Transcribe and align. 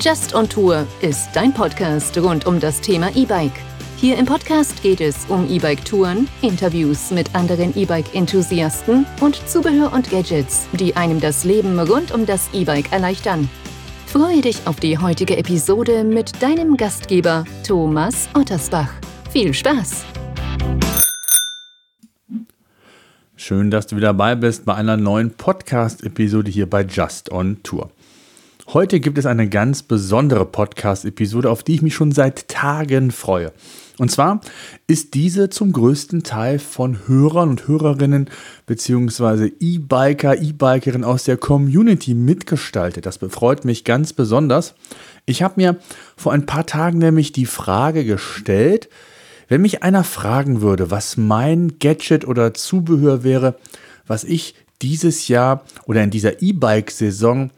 Just 0.00 0.34
on 0.34 0.48
Tour 0.48 0.86
ist 1.00 1.30
dein 1.34 1.52
Podcast 1.52 2.16
rund 2.18 2.46
um 2.46 2.60
das 2.60 2.80
Thema 2.80 3.14
E-Bike. 3.16 3.52
Hier 3.96 4.18
im 4.18 4.26
Podcast 4.26 4.82
geht 4.82 5.00
es 5.00 5.24
um 5.28 5.48
E-Bike-Touren, 5.50 6.28
Interviews 6.42 7.10
mit 7.10 7.34
anderen 7.34 7.76
E-Bike-Enthusiasten 7.76 9.06
und 9.20 9.36
Zubehör 9.48 9.92
und 9.92 10.10
Gadgets, 10.10 10.66
die 10.72 10.94
einem 10.94 11.18
das 11.18 11.44
Leben 11.44 11.78
rund 11.80 12.12
um 12.12 12.26
das 12.26 12.48
E-Bike 12.52 12.92
erleichtern. 12.92 13.48
Freue 14.06 14.42
dich 14.42 14.58
auf 14.66 14.80
die 14.80 14.98
heutige 14.98 15.36
Episode 15.36 16.04
mit 16.04 16.42
deinem 16.42 16.76
Gastgeber 16.76 17.44
Thomas 17.66 18.28
Ottersbach. 18.34 18.90
Viel 19.30 19.52
Spaß! 19.52 20.04
Schön, 23.34 23.70
dass 23.70 23.86
du 23.86 23.96
wieder 23.96 24.08
dabei 24.08 24.34
bist 24.34 24.64
bei 24.64 24.74
einer 24.74 24.96
neuen 24.96 25.30
Podcast-Episode 25.30 26.50
hier 26.50 26.68
bei 26.68 26.82
Just 26.82 27.30
on 27.30 27.62
Tour. 27.62 27.90
Heute 28.72 28.98
gibt 28.98 29.16
es 29.16 29.26
eine 29.26 29.48
ganz 29.48 29.84
besondere 29.84 30.44
Podcast-Episode, 30.44 31.50
auf 31.50 31.62
die 31.62 31.76
ich 31.76 31.82
mich 31.82 31.94
schon 31.94 32.10
seit 32.10 32.48
Tagen 32.48 33.12
freue. 33.12 33.52
Und 33.96 34.10
zwar 34.10 34.40
ist 34.88 35.14
diese 35.14 35.50
zum 35.50 35.70
größten 35.70 36.24
Teil 36.24 36.58
von 36.58 37.06
Hörern 37.06 37.50
und 37.50 37.68
Hörerinnen 37.68 38.28
bzw. 38.66 39.52
E-Biker, 39.60 40.42
E-Bikerinnen 40.42 41.04
aus 41.04 41.22
der 41.22 41.36
Community 41.36 42.14
mitgestaltet. 42.14 43.06
Das 43.06 43.18
befreut 43.18 43.64
mich 43.64 43.84
ganz 43.84 44.12
besonders. 44.12 44.74
Ich 45.26 45.44
habe 45.44 45.54
mir 45.58 45.76
vor 46.16 46.32
ein 46.32 46.44
paar 46.44 46.66
Tagen 46.66 46.98
nämlich 46.98 47.30
die 47.30 47.46
Frage 47.46 48.04
gestellt, 48.04 48.88
wenn 49.46 49.62
mich 49.62 49.84
einer 49.84 50.02
fragen 50.02 50.60
würde, 50.60 50.90
was 50.90 51.16
mein 51.16 51.78
Gadget 51.78 52.26
oder 52.26 52.52
Zubehör 52.52 53.22
wäre, 53.22 53.58
was 54.08 54.24
ich 54.24 54.56
dieses 54.82 55.28
Jahr 55.28 55.64
oder 55.84 56.02
in 56.02 56.10
dieser 56.10 56.42
E-Bike-Saison 56.42 57.52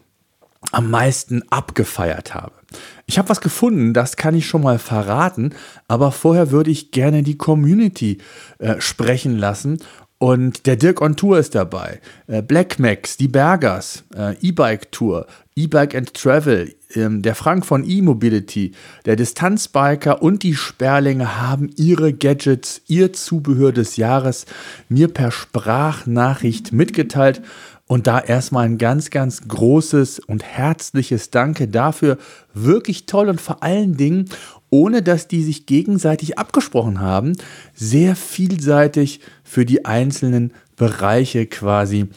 am 0.72 0.90
meisten 0.90 1.42
abgefeiert 1.50 2.34
habe. 2.34 2.52
Ich 3.06 3.18
habe 3.18 3.28
was 3.28 3.40
gefunden, 3.40 3.94
das 3.94 4.16
kann 4.16 4.34
ich 4.34 4.46
schon 4.46 4.62
mal 4.62 4.78
verraten, 4.78 5.54
aber 5.86 6.12
vorher 6.12 6.50
würde 6.50 6.70
ich 6.70 6.90
gerne 6.90 7.22
die 7.22 7.38
Community 7.38 8.18
äh, 8.58 8.80
sprechen 8.80 9.38
lassen. 9.38 9.78
Und 10.18 10.66
der 10.66 10.74
Dirk 10.74 11.00
on 11.00 11.14
Tour 11.14 11.38
ist 11.38 11.54
dabei, 11.54 12.00
äh, 12.26 12.42
Black 12.42 12.80
Max, 12.80 13.16
die 13.16 13.28
Bergers, 13.28 14.02
äh, 14.16 14.34
E-Bike 14.40 14.90
Tour, 14.90 15.26
E-Bike 15.54 15.94
and 15.94 16.12
Travel, 16.12 16.74
ähm, 16.94 17.22
der 17.22 17.36
Frank 17.36 17.64
von 17.64 17.88
E-Mobility, 17.88 18.72
der 19.06 19.14
Distanzbiker 19.14 20.20
und 20.20 20.42
die 20.42 20.56
Sperlinge 20.56 21.40
haben 21.40 21.70
ihre 21.76 22.12
Gadgets, 22.12 22.82
ihr 22.88 23.12
Zubehör 23.12 23.70
des 23.70 23.96
Jahres 23.96 24.46
mir 24.88 25.06
per 25.06 25.30
Sprachnachricht 25.30 26.72
mitgeteilt. 26.72 27.40
Und 27.88 28.06
da 28.06 28.20
erstmal 28.20 28.66
ein 28.66 28.76
ganz, 28.76 29.08
ganz 29.08 29.48
großes 29.48 30.20
und 30.20 30.44
herzliches 30.44 31.30
Danke 31.30 31.68
dafür. 31.68 32.18
Wirklich 32.52 33.06
toll 33.06 33.30
und 33.30 33.40
vor 33.40 33.62
allen 33.62 33.96
Dingen, 33.96 34.26
ohne 34.70 35.02
dass 35.02 35.26
die 35.26 35.42
sich 35.42 35.64
gegenseitig 35.64 36.38
abgesprochen 36.38 37.00
haben, 37.00 37.32
sehr 37.74 38.14
vielseitig 38.14 39.20
für 39.42 39.64
die 39.64 39.86
einzelnen 39.86 40.52
Bereiche 40.76 41.46
quasi, 41.46 42.08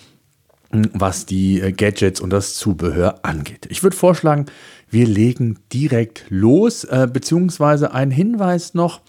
hm, 0.72 0.90
was 0.94 1.26
die 1.26 1.62
äh, 1.62 1.72
Gadgets 1.72 2.20
und 2.20 2.32
das 2.32 2.56
Zubehör 2.56 3.26
angeht. 3.26 3.68
Ich 3.70 3.82
würde 3.82 3.96
vorschlagen, 3.96 4.48
wir 4.90 5.08
legen 5.08 5.60
direkt 5.72 6.26
los, 6.28 6.84
äh, 6.84 7.08
beziehungsweise 7.12 7.94
ein 7.94 8.12
Hinweis 8.12 8.74
noch, 8.74 9.00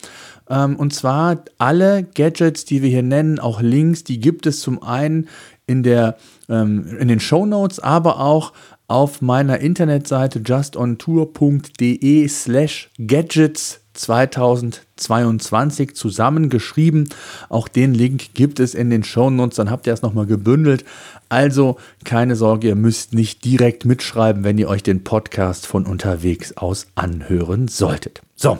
ähm, 0.49 0.77
und 0.77 0.93
zwar 0.93 1.45
alle 1.59 2.03
Gadgets, 2.03 2.65
die 2.65 2.83
wir 2.83 2.91
hier 2.91 3.03
nennen, 3.03 3.39
auch 3.39 3.61
Links, 3.61 4.05
die 4.05 4.21
gibt 4.21 4.47
es 4.47 4.61
zum 4.61 4.83
einen 4.83 5.29
in, 5.67 5.83
der, 5.83 6.17
ähm, 6.49 6.87
in 6.99 7.09
den 7.09 7.21
Show 7.21 7.47
Notes, 7.47 7.79
aber 7.79 8.21
auch 8.21 8.53
auf 8.89 9.23
meiner 9.23 9.61
Internetseite 9.61 10.43
justontour.de 10.45 12.29
slash 12.29 12.91
gadgets 12.99 13.83
2022 13.95 15.95
zusammengeschrieben. 15.95 17.09
Auch 17.49 17.69
den 17.69 17.95
Link 17.95 18.35
gibt 18.35 18.61
es 18.61 18.75
in 18.75 18.91
den 18.91 19.05
Show 19.05 19.31
Notes, 19.31 19.57
dann 19.57 19.71
habt 19.71 19.87
ihr 19.87 19.93
es 19.93 20.03
nochmal 20.03 20.27
gebündelt. 20.27 20.85
Also 21.29 21.77
keine 22.05 22.37
Sorge, 22.37 22.69
ihr 22.69 22.77
müsst 22.77 23.15
nicht 23.15 23.45
direkt 23.45 23.85
mitschreiben, 23.85 24.45
wenn 24.45 24.59
ihr 24.59 24.69
euch 24.69 24.83
den 24.83 25.05
Podcast 25.05 25.67
von 25.67 25.87
unterwegs 25.87 26.57
aus 26.57 26.87
anhören 26.95 27.69
solltet. 27.69 28.23
So, 28.37 28.59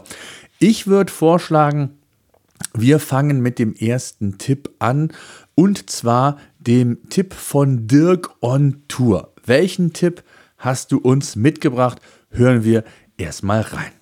ich 0.59 0.87
würde 0.87 1.13
vorschlagen, 1.13 1.91
wir 2.75 2.99
fangen 2.99 3.41
mit 3.41 3.59
dem 3.59 3.75
ersten 3.75 4.39
Tipp 4.39 4.71
an 4.79 5.13
und 5.55 5.91
zwar 5.91 6.39
dem 6.67 7.09
Tipp 7.09 7.35
von 7.35 7.87
Dirk 7.87 8.31
on 8.41 8.83
Tour. 8.89 9.33
Welchen 9.45 9.93
Tipp 9.93 10.23
hast 10.57 10.93
du 10.93 10.99
uns 10.99 11.37
mitgebracht? 11.37 11.99
Hören 12.31 12.65
wir 12.65 12.85
erstmal 13.17 13.63
rein. 13.63 13.93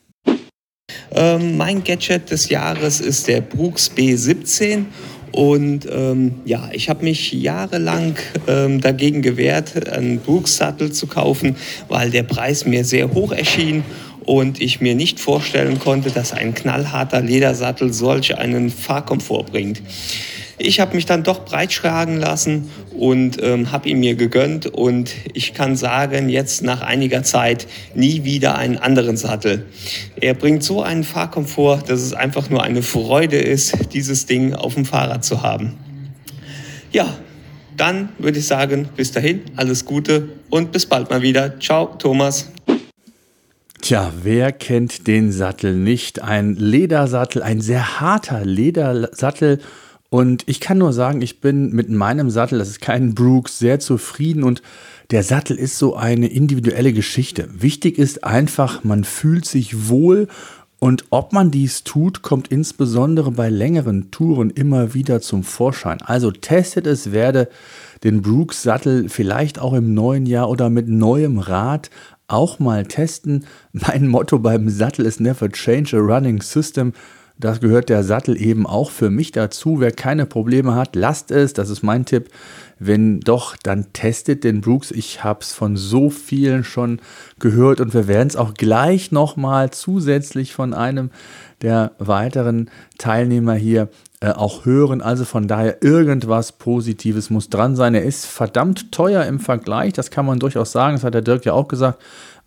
Ähm, 1.13 1.57
mein 1.57 1.83
Gadget 1.83 2.31
des 2.31 2.49
Jahres 2.49 3.01
ist 3.01 3.27
der 3.29 3.41
Brooks 3.41 3.91
B17 3.97 4.85
und 5.33 5.87
ähm, 5.91 6.41
ja, 6.45 6.71
ich 6.73 6.89
habe 6.89 7.05
mich 7.05 7.33
jahrelang 7.33 8.17
ähm, 8.47 8.81
dagegen 8.81 9.23
gewehrt, 9.23 9.89
einen 9.89 10.19
Brooks-Sattel 10.19 10.93
zu 10.93 11.07
kaufen, 11.07 11.57
weil 11.89 12.11
der 12.11 12.25
Preis 12.25 12.67
mir 12.67 12.85
sehr 12.85 13.13
hoch 13.13 13.33
erschien 13.33 13.85
und 14.25 14.61
ich 14.61 14.81
mir 14.81 14.95
nicht 14.95 15.21
vorstellen 15.21 15.79
konnte, 15.79 16.11
dass 16.11 16.33
ein 16.33 16.55
knallharter 16.55 17.21
Ledersattel 17.21 17.93
solch 17.93 18.37
einen 18.39 18.71
Fahrkomfort 18.71 19.47
bringt. 19.51 19.83
Ich 20.63 20.79
habe 20.79 20.95
mich 20.95 21.07
dann 21.07 21.23
doch 21.23 21.47
breitschlagen 21.47 22.19
lassen 22.19 22.71
und 22.95 23.43
ähm, 23.43 23.73
habe 23.73 23.89
ihn 23.89 23.99
mir 23.99 24.15
gegönnt 24.15 24.67
und 24.67 25.11
ich 25.33 25.55
kann 25.55 25.75
sagen, 25.75 26.29
jetzt 26.29 26.63
nach 26.63 26.83
einiger 26.83 27.23
Zeit 27.23 27.67
nie 27.95 28.25
wieder 28.25 28.57
einen 28.57 28.77
anderen 28.77 29.17
Sattel. 29.17 29.65
Er 30.21 30.35
bringt 30.35 30.63
so 30.63 30.83
einen 30.83 31.03
Fahrkomfort, 31.03 31.85
dass 31.89 32.03
es 32.03 32.13
einfach 32.13 32.51
nur 32.51 32.63
eine 32.63 32.83
Freude 32.83 33.39
ist, 33.39 33.75
dieses 33.95 34.27
Ding 34.27 34.53
auf 34.53 34.75
dem 34.75 34.85
Fahrrad 34.85 35.25
zu 35.25 35.43
haben. 35.43 35.79
Ja, 36.93 37.17
dann 37.79 38.11
würde 38.19 38.39
ich 38.39 38.47
sagen, 38.47 38.91
bis 38.95 39.13
dahin, 39.13 39.41
alles 39.57 39.87
Gute 39.87 40.29
und 40.51 40.73
bis 40.73 40.85
bald 40.85 41.09
mal 41.09 41.23
wieder. 41.23 41.59
Ciao, 41.59 41.87
Thomas. 41.99 42.51
Tja, 43.81 44.13
wer 44.23 44.53
kennt 44.53 45.07
den 45.07 45.33
Sattel 45.33 45.75
nicht? 45.75 46.21
Ein 46.21 46.55
Ledersattel, 46.55 47.43
ein 47.43 47.63
sehr 47.63 47.99
harter 47.99 48.45
Ledersattel 48.45 49.61
und 50.11 50.43
ich 50.47 50.61
kann 50.61 50.79
nur 50.79 50.93
sagen, 50.93 51.23
ich 51.23 51.41
bin 51.41 51.71
mit 51.71 51.89
meinem 51.89 52.31
Sattel, 52.31 52.59
das 52.59 52.69
ist 52.69 52.81
kein 52.81 53.15
Brooks, 53.15 53.59
sehr 53.61 53.79
zufrieden 53.79 54.43
und 54.43 54.61
der 55.13 55.23
Sattel 55.23 55.57
ist 55.57 55.79
so 55.79 55.97
eine 55.97 56.27
individuelle 56.27 56.93
Geschichte. 56.93 57.49
Wichtig 57.53 57.99
ist 57.99 58.25
einfach, 58.25 58.85
man 58.85 59.05
fühlt 59.05 59.47
sich 59.47 59.89
wohl 59.89 60.29
und 60.81 61.05
ob 61.11 61.33
man 61.33 61.51
dies 61.51 61.85
tut, 61.85 62.23
kommt 62.23 62.49
insbesondere 62.49 63.31
bei 63.31 63.51
längeren 63.51 64.11
Touren 64.11 64.51
immer 64.51 64.95
wieder 64.95 65.21
zum 65.21 65.45
Vorschein. 65.45 66.01
Also 66.03 66.31
testet 66.33 66.87
es, 66.87 67.13
werde 67.13 67.49
den 68.03 68.23
Brooks 68.23 68.63
Sattel 68.63 69.09
vielleicht 69.09 69.59
auch 69.61 69.75
im 69.75 69.95
neuen 69.95 70.27
Jahr 70.27 70.49
oder 70.51 70.71
mit 70.71 70.89
neuem 70.89 71.39
Rad 71.39 71.91
auch 72.27 72.59
mal 72.59 72.87
testen. 72.87 73.45
Mein 73.73 74.09
Motto 74.09 74.39
beim 74.39 74.69
Sattel 74.71 75.07
ist 75.07 75.21
Never 75.21 75.51
Change 75.51 75.97
a 75.97 76.01
Running 76.01 76.41
System. 76.41 76.95
Das 77.41 77.61
gehört 77.61 77.89
der 77.89 78.05
Sattel 78.05 78.41
eben 78.41 78.67
auch 78.67 78.91
für 78.91 79.09
mich 79.09 79.33
dazu. 79.33 79.81
Wer 79.81 79.93
keine 79.93 80.27
Probleme 80.27 80.75
hat, 80.75 80.95
lasst 80.95 81.31
es. 81.31 81.55
Das 81.55 81.71
ist 81.71 81.83
mein 81.83 82.05
Tipp. 82.05 82.29
Wenn 82.79 83.21
doch, 83.21 83.57
dann 83.57 83.93
testet 83.95 84.45
den 84.45 84.61
Brooks. 84.61 84.91
Ich 84.91 85.25
habe 85.25 85.41
es 85.41 85.53
von 85.53 85.77
so 85.77 86.11
vielen 86.11 86.65
schon 86.65 87.01
gehört 87.39 87.81
und 87.81 87.95
wir 87.95 88.09
werden 88.09 88.29
es 88.29 88.37
auch 88.37 88.53
gleich 88.53 89.11
nochmal 89.11 89.71
zusätzlich 89.71 90.53
von 90.53 90.75
einem 90.75 91.11
der 91.63 91.93
weiteren 91.99 92.71
Teilnehmer 92.99 93.55
hier 93.55 93.89
äh, 94.21 94.33
auch 94.33 94.67
hören. 94.67 95.01
Also 95.01 95.25
von 95.25 95.49
daher 95.49 95.83
irgendwas 95.83 96.53
Positives 96.53 97.31
muss 97.31 97.49
dran 97.49 97.75
sein. 97.75 97.95
Er 97.95 98.05
ist 98.05 98.27
verdammt 98.27 98.93
teuer 98.93 99.25
im 99.25 99.41
Vergleich, 99.41 99.95
das 99.95 100.11
kann 100.11 100.27
man 100.27 100.39
durchaus 100.39 100.73
sagen. 100.73 100.97
Das 100.97 101.05
hat 101.05 101.15
der 101.15 101.23
Dirk 101.23 101.47
ja 101.47 101.55
auch 101.55 101.69
gesagt. 101.69 102.03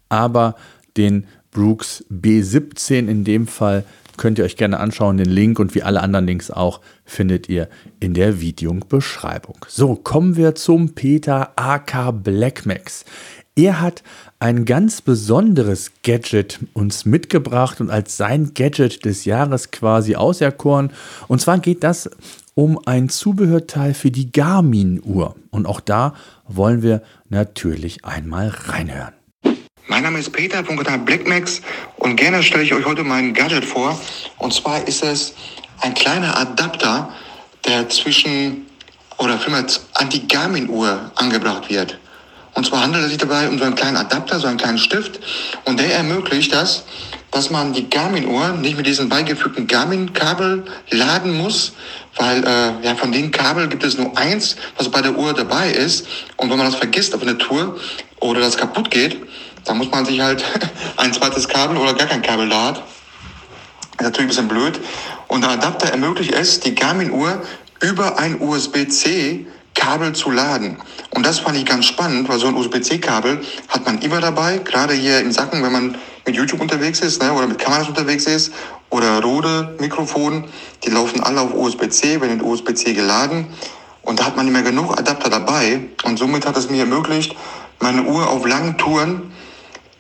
Aber 0.08 0.56
den 0.98 1.26
Brooks 1.50 2.04
B17 2.12 3.08
in 3.08 3.24
dem 3.24 3.48
Fall 3.48 3.86
könnt 4.18 4.38
ihr 4.38 4.46
euch 4.46 4.58
gerne 4.58 4.80
anschauen. 4.80 5.18
Den 5.18 5.30
Link 5.30 5.60
und 5.60 5.76
wie 5.76 5.84
alle 5.84 6.02
anderen 6.02 6.26
Links 6.26 6.52
auch 6.52 6.82
findet 7.06 7.50
ihr 7.50 7.70
in 8.00 8.14
der 8.14 8.40
Videobeschreibung. 8.42 9.58
So, 9.68 9.96
kommen 9.96 10.36
wir 10.36 10.56
zum 10.56 10.94
Peter 10.96 11.52
AK 11.56 12.24
Blackmax. 12.24 13.06
Er 13.56 13.82
hat 13.82 14.02
ein 14.40 14.66
ganz 14.66 15.02
besonderes 15.02 15.92
Gadget 16.04 16.60
uns 16.74 17.06
mitgebracht 17.06 17.82
und 17.82 17.92
als 17.92 18.18
sein 18.18 18.54
Gadget 18.56 19.06
des 19.06 19.26
Jahres 19.26 19.70
quasi 19.70 20.16
auserkoren. 20.16 20.92
Und 21.28 21.40
zwar 21.40 21.60
geht 21.60 21.84
das 21.84 22.10
um 22.56 22.80
ein 22.86 23.10
Zubehörteil 23.10 23.94
für 23.94 24.12
die 24.12 24.32
Garmin-Uhr. 24.32 25.36
Und 25.52 25.66
auch 25.66 25.80
da 25.80 26.14
wollen 26.48 26.82
wir 26.82 27.04
natürlich 27.30 28.06
einmal 28.06 28.50
reinhören. 28.50 29.14
Mein 29.94 30.02
Name 30.02 30.18
ist 30.18 30.32
Peter 30.32 30.66
vom 30.66 30.76
Kanal 30.76 30.98
Blackmax 30.98 31.62
und 31.98 32.16
gerne 32.16 32.42
stelle 32.42 32.64
ich 32.64 32.74
euch 32.74 32.84
heute 32.84 33.04
mein 33.04 33.32
Gadget 33.32 33.64
vor. 33.64 33.96
Und 34.40 34.52
zwar 34.52 34.88
ist 34.88 35.04
es 35.04 35.36
ein 35.82 35.94
kleiner 35.94 36.36
Adapter, 36.36 37.14
der 37.64 37.88
zwischen 37.90 38.66
oder 39.20 39.38
vielmehr 39.38 39.68
an 39.94 40.10
die 40.10 40.28
Garmin-Uhr 40.28 41.12
angebracht 41.14 41.70
wird. 41.70 42.00
Und 42.56 42.66
zwar 42.66 42.82
handelt 42.82 43.04
es 43.04 43.12
sich 43.12 43.20
dabei 43.20 43.48
um 43.48 43.60
so 43.60 43.66
einen 43.66 43.76
kleinen 43.76 43.98
Adapter, 43.98 44.40
so 44.40 44.48
einen 44.48 44.58
kleinen 44.58 44.80
Stift. 44.80 45.20
Und 45.66 45.80
der 45.80 45.94
ermöglicht 45.94 46.52
das, 46.52 46.86
dass 47.30 47.52
man 47.52 47.74
die 47.74 47.88
Garmin-Uhr 47.88 48.54
nicht 48.54 48.76
mit 48.76 48.88
diesem 48.88 49.10
beigefügten 49.10 49.68
Garmin-Kabel 49.68 50.66
laden 50.90 51.38
muss, 51.38 51.74
weil 52.18 52.44
äh, 52.44 52.84
ja, 52.84 52.96
von 52.96 53.12
den 53.12 53.30
Kabel 53.30 53.68
gibt 53.68 53.84
es 53.84 53.96
nur 54.00 54.18
eins, 54.18 54.56
was 54.76 54.90
bei 54.90 55.04
der 55.04 55.16
Uhr 55.16 55.36
dabei 55.36 55.70
ist. 55.70 56.08
Und 56.38 56.50
wenn 56.50 56.58
man 56.58 56.66
das 56.66 56.78
vergisst 56.78 57.14
auf 57.14 57.22
einer 57.22 57.38
Tour 57.38 57.80
oder 58.22 58.40
das 58.40 58.58
kaputt 58.58 58.90
geht, 58.90 59.18
dann 59.66 59.78
muss 59.78 59.92
man 59.92 60.06
sich 60.06 60.20
halt 60.20 60.44
ein 60.98 61.14
zweites 61.14 61.48
Kabel 61.48 61.78
oder 61.78 61.94
gar 61.94 62.08
kein 62.08 62.22
Kabel 62.22 62.50
da 62.50 62.66
hat. 62.66 62.84
Ist 63.98 64.02
natürlich 64.02 64.20
ein 64.20 64.28
bisschen 64.28 64.48
blöd. 64.48 64.80
Und 65.28 65.42
der 65.42 65.52
Adapter 65.52 65.90
ermöglicht 65.90 66.34
es, 66.34 66.60
die 66.60 66.76
Garmin-Uhr 66.76 67.42
über 67.82 68.18
ein 68.18 68.42
USB-C 68.42 69.46
Kabel 69.74 70.14
zu 70.14 70.32
laden. 70.32 70.78
Und 71.12 71.26
das 71.26 71.40
fand 71.40 71.58
ich 71.58 71.66
ganz 71.66 71.86
spannend, 71.86 72.30
weil 72.30 72.40
so 72.40 72.48
ein 72.48 72.56
USB-C-Kabel 72.56 73.42
hat 73.70 73.86
man 73.86 74.00
immer 74.00 74.22
dabei, 74.22 74.60
gerade 74.60 74.94
hier 74.94 75.20
im 75.20 75.32
Sacken, 75.32 75.64
wenn 75.64 75.72
man 75.72 75.98
mit 76.26 76.36
YouTube 76.36 76.62
unterwegs 76.62 77.02
ist 77.02 77.22
ne, 77.22 77.34
oder 77.34 77.48
mit 77.48 77.60
Kameras 77.60 77.88
unterwegs 77.88 78.26
ist 78.26 78.54
oder 78.90 79.22
Rode 79.22 79.76
Mikrofon, 79.80 80.46
die 80.84 80.90
laufen 80.90 81.22
alle 81.22 81.42
auf 81.42 81.54
USB-C, 81.54 82.22
werden 82.22 82.40
in 82.40 82.42
USB-C 82.42 82.94
geladen 82.94 83.48
und 84.04 84.20
da 84.20 84.26
hat 84.26 84.38
man 84.38 84.52
mehr 84.52 84.62
genug 84.62 84.98
Adapter 84.98 85.30
dabei 85.30 85.82
und 86.04 86.18
somit 86.18 86.46
hat 86.46 86.56
es 86.56 86.70
mir 86.70 86.82
ermöglicht, 86.82 87.36
meine 87.80 88.04
Uhr 88.04 88.30
auf 88.30 88.46
langen 88.48 88.78
Touren 88.78 89.34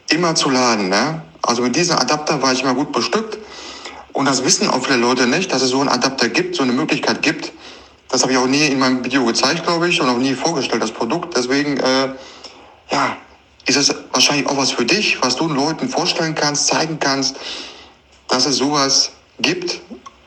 immer 0.09 0.35
zu 0.35 0.49
laden. 0.49 0.89
Ne? 0.89 1.21
Also 1.41 1.61
mit 1.61 1.75
diesem 1.75 1.97
Adapter 1.97 2.41
war 2.41 2.53
ich 2.53 2.61
immer 2.61 2.73
gut 2.73 2.91
bestückt 2.91 3.37
und 4.13 4.25
das 4.25 4.43
wissen 4.43 4.69
auch 4.69 4.83
viele 4.85 4.97
Leute 4.97 5.27
nicht, 5.27 5.51
dass 5.51 5.61
es 5.61 5.69
so 5.69 5.79
einen 5.79 5.89
Adapter 5.89 6.29
gibt, 6.29 6.55
so 6.55 6.63
eine 6.63 6.71
Möglichkeit 6.71 7.21
gibt. 7.21 7.51
Das 8.09 8.21
habe 8.21 8.31
ich 8.31 8.37
auch 8.37 8.47
nie 8.47 8.67
in 8.67 8.77
meinem 8.77 9.03
Video 9.03 9.25
gezeigt, 9.25 9.63
glaube 9.63 9.89
ich, 9.89 9.99
und 9.99 10.07
auch 10.07 10.17
nie 10.17 10.35
vorgestellt, 10.35 10.83
das 10.83 10.91
Produkt. 10.91 11.35
Deswegen, 11.35 11.77
äh, 11.77 12.09
ja, 12.91 13.17
ist 13.65 13.77
es 13.77 13.95
wahrscheinlich 14.11 14.47
auch 14.47 14.57
was 14.57 14.71
für 14.71 14.85
dich, 14.85 15.21
was 15.21 15.35
du 15.35 15.47
den 15.47 15.55
Leuten 15.55 15.89
vorstellen 15.89 16.35
kannst, 16.35 16.67
zeigen 16.67 16.99
kannst, 16.99 17.37
dass 18.27 18.45
es 18.45 18.57
sowas 18.57 19.11
gibt 19.39 19.81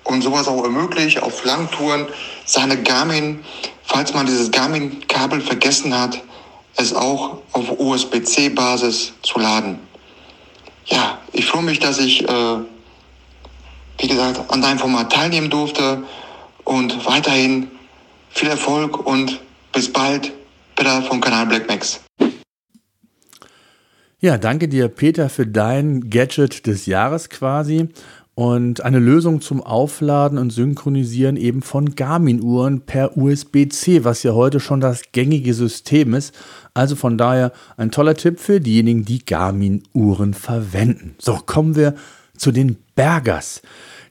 und 0.05 0.23
sowas 0.23 0.49
auch 0.49 0.65
ermöglicht, 0.65 1.23
auf 1.23 1.45
Langtouren 1.45 2.07
seine 2.45 2.83
Garmin, 2.83 3.45
falls 3.85 4.15
man 4.15 4.27
dieses 4.27 4.51
Garmin-Kabel 4.51 5.41
vergessen 5.41 5.97
hat, 5.97 6.21
es 6.77 6.93
auch 6.95 7.43
auf 7.53 7.79
USB-C-Basis 7.79 9.13
zu 9.23 9.39
laden. 9.39 9.79
Ja, 10.87 11.19
ich 11.33 11.47
freue 11.47 11.63
mich, 11.63 11.79
dass 11.79 11.99
ich, 11.99 12.29
äh, 12.29 12.57
wie 13.99 14.09
gesagt, 14.09 14.51
an 14.51 14.63
deinem 14.63 14.79
Format 14.79 15.13
teilnehmen 15.13 15.51
durfte 15.51 16.03
und 16.65 17.07
weiterhin 17.07 17.71
viel 18.31 18.49
Erfolg 18.49 19.07
und 19.07 19.41
bis 19.73 19.93
bald. 19.93 20.33
Peter 20.77 21.03
vom 21.03 21.21
Kanal 21.21 21.47
BlackMax. 21.47 22.01
Ja, 24.21 24.39
danke 24.39 24.69
dir, 24.69 24.89
Peter, 24.89 25.29
für 25.29 25.47
dein 25.47 26.11
Gadget 26.11 26.67
des 26.67 26.87
Jahres 26.87 27.31
quasi 27.31 27.89
und 28.37 28.83
eine 28.83 28.99
Lösung 28.99 29.41
zum 29.41 29.63
Aufladen 29.63 30.37
und 30.37 30.51
Synchronisieren 30.51 31.39
eben 31.39 31.63
von 31.63 31.95
Garmin-Uhren 31.95 32.83
per 32.83 33.17
USB-C, 33.17 34.05
was 34.05 34.23
ja 34.25 34.35
heute 34.35 34.61
schon 34.61 34.81
das 34.81 35.05
gängige 35.13 35.55
System 35.55 36.13
ist. 36.13 36.35
Also 36.75 36.97
von 36.97 37.17
daher 37.17 37.53
ein 37.79 37.91
toller 37.91 38.15
Tipp 38.15 38.39
für 38.39 38.61
diejenigen, 38.61 39.07
die 39.07 39.25
Garmin-Uhren 39.25 40.35
verwenden. 40.35 41.15
So, 41.19 41.39
kommen 41.47 41.77
wir 41.77 41.95
zu 42.37 42.53
den 42.53 42.77
Bergers. 42.95 43.63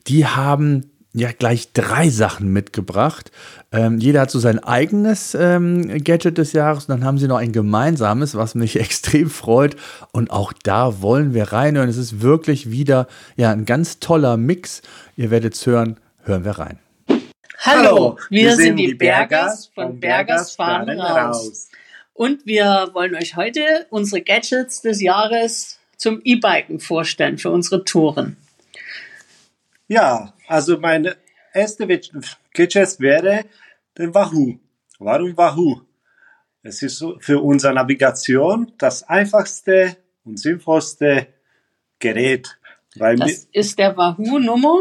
Die 0.07 0.25
haben 0.25 0.87
ja 1.15 1.31
gleich 1.31 1.71
drei 1.71 2.09
Sachen 2.09 2.51
mitgebracht. 2.51 3.31
Ähm, 3.71 3.99
jeder 3.99 4.21
hat 4.21 4.31
so 4.31 4.39
sein 4.39 4.59
eigenes 4.59 5.33
ähm, 5.33 6.03
Gadget 6.03 6.37
des 6.37 6.51
Jahres 6.51 6.85
und 6.85 6.89
dann 6.89 7.05
haben 7.05 7.17
sie 7.17 7.27
noch 7.27 7.37
ein 7.37 7.53
gemeinsames, 7.53 8.35
was 8.35 8.53
mich 8.53 8.77
extrem 8.79 9.29
freut. 9.29 9.77
Und 10.11 10.29
auch 10.29 10.51
da 10.51 11.01
wollen 11.01 11.33
wir 11.33 11.53
reinhören. 11.53 11.89
Es 11.89 11.97
ist 11.97 12.21
wirklich 12.21 12.69
wieder 12.69 13.07
ja, 13.37 13.51
ein 13.51 13.65
ganz 13.65 13.99
toller 13.99 14.35
Mix. 14.35 14.81
Ihr 15.15 15.31
werdet 15.31 15.53
es 15.53 15.65
hören. 15.65 15.97
Hören 16.23 16.43
wir 16.43 16.51
rein. 16.51 16.79
Hallo, 17.59 18.17
wir, 18.29 18.43
wir 18.43 18.55
sind 18.57 18.75
die 18.77 18.93
Bergers 18.93 19.71
von 19.73 19.99
Bergers 19.99 20.51
fahren 20.51 20.99
raus. 20.99 21.69
Und 22.13 22.45
wir 22.45 22.89
wollen 22.93 23.15
euch 23.15 23.35
heute 23.35 23.61
unsere 23.89 24.21
Gadgets 24.21 24.81
des 24.81 25.01
Jahres 25.01 25.79
zum 25.95 26.21
E-Biken 26.23 26.79
vorstellen 26.79 27.37
für 27.37 27.51
unsere 27.51 27.85
Touren. 27.85 28.35
Ja, 29.87 30.33
also 30.47 30.79
meine 30.79 31.17
erste 31.53 31.87
Gadget 31.87 32.99
wäre 32.99 33.45
der 33.97 34.13
Wahoo. 34.13 34.59
Warum 34.99 35.35
Wahoo? 35.37 35.81
Es 36.63 36.81
ist 36.81 37.05
für 37.19 37.39
unsere 37.39 37.73
Navigation 37.73 38.71
das 38.77 39.03
einfachste 39.03 39.97
und 40.23 40.39
sinnvollste 40.39 41.27
Gerät. 41.99 42.57
Das 42.95 43.47
ist 43.51 43.77
der 43.77 43.95
Wahoo-Nummer? 43.95 44.79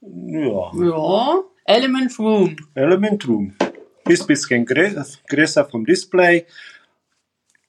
Ja. 0.00 0.72
Ja. 0.74 1.42
Element 1.64 2.18
Room. 2.18 2.56
Element 2.74 3.26
Room. 3.26 3.54
Ist 4.08 4.22
ein 4.22 4.26
bisschen 4.26 4.66
größer 4.66 5.64
vom 5.64 5.84
Display 5.84 6.46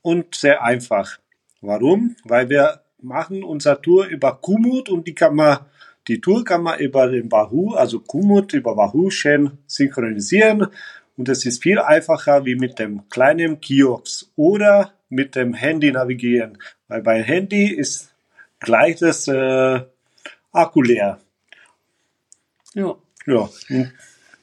und 0.02 0.36
sehr 0.36 0.62
einfach. 0.64 1.18
Warum? 1.62 2.16
Weil 2.26 2.50
wir 2.50 2.82
machen 3.02 3.44
unsere 3.44 3.82
Tour 3.82 4.06
über 4.08 4.38
Komoot 4.42 4.90
und 4.90 5.08
die 5.08 5.16
kann 5.16 5.36
man 5.36 5.60
die 6.08 6.22
Tour 6.22 6.44
kann 6.44 6.64
man 6.64 6.80
über 6.80 7.08
den 7.08 7.32
Wahoo, 7.32 7.74
also 7.74 8.00
Komoot 8.00 8.54
über 8.54 8.78
Wahoo 8.78 9.10
schön 9.10 9.58
synchronisieren 9.68 10.68
und 11.18 11.30
es 11.30 11.46
ist 11.46 11.64
viel 11.64 11.80
einfacher 11.80 12.46
wie 12.46 12.56
mit 12.56 12.80
dem 12.80 13.10
kleinen 13.10 13.60
Kiosk 13.60 14.28
oder 14.36 14.94
mit 15.10 15.36
dem 15.36 15.54
Handy 15.54 15.92
navigieren, 15.92 16.58
weil 16.88 17.02
beim 17.02 17.24
Handy 17.24 17.74
ist 17.74 18.14
gleich 18.60 18.98
das 18.98 19.28
äh, 19.28 19.82
Akku 20.52 20.82
leer. 20.82 21.20
Ja. 22.74 22.96
Ja, 23.28 23.50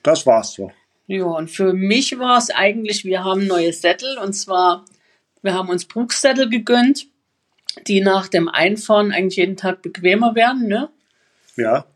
das 0.03 0.26
war's 0.26 0.55
so. 0.55 0.73
Ja, 1.06 1.25
und 1.25 1.50
für 1.50 1.73
mich 1.73 2.19
war 2.19 2.38
es 2.38 2.50
eigentlich, 2.50 3.05
wir 3.05 3.23
haben 3.23 3.47
neue 3.47 3.73
Sättel 3.73 4.19
und 4.19 4.32
zwar, 4.32 4.85
wir 5.43 5.55
haben 5.55 5.69
uns 5.69 5.85
Brooks-Sättel 5.85 6.49
gegönnt, 6.49 7.06
die 7.87 8.00
nach 8.00 8.29
dem 8.29 8.49
Einfahren 8.49 9.12
eigentlich 9.12 9.37
jeden 9.37 9.56
Tag 9.56 9.82
bequemer 9.82 10.35
werden, 10.35 10.67
ne? 10.69 10.88
Ja. 11.56 11.87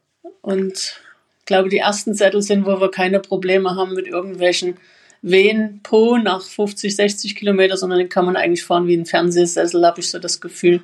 Und 0.43 1.01
ich 1.41 1.47
glaube, 1.47 1.69
die 1.69 1.79
ersten 1.79 2.15
Sättel 2.15 2.43
sind, 2.43 2.67
wo 2.67 2.81
wir 2.81 2.91
keine 2.91 3.21
Probleme 3.21 3.77
haben 3.77 3.95
mit 3.95 4.07
irgendwelchen 4.07 4.77
Wehen 5.23 5.81
Po 5.83 6.17
nach 6.19 6.43
50, 6.43 6.95
60 6.95 7.37
Kilometer, 7.37 7.77
sondern 7.77 7.99
den 7.99 8.09
kann 8.09 8.27
man 8.27 8.37
eigentlich 8.37 8.65
fahren 8.65 8.87
wie 8.87 8.97
ein 8.97 9.07
Fernsehsessel, 9.07 9.85
habe 9.85 10.01
ich 10.01 10.11
so 10.11 10.19
das 10.19 10.41
Gefühl. 10.41 10.83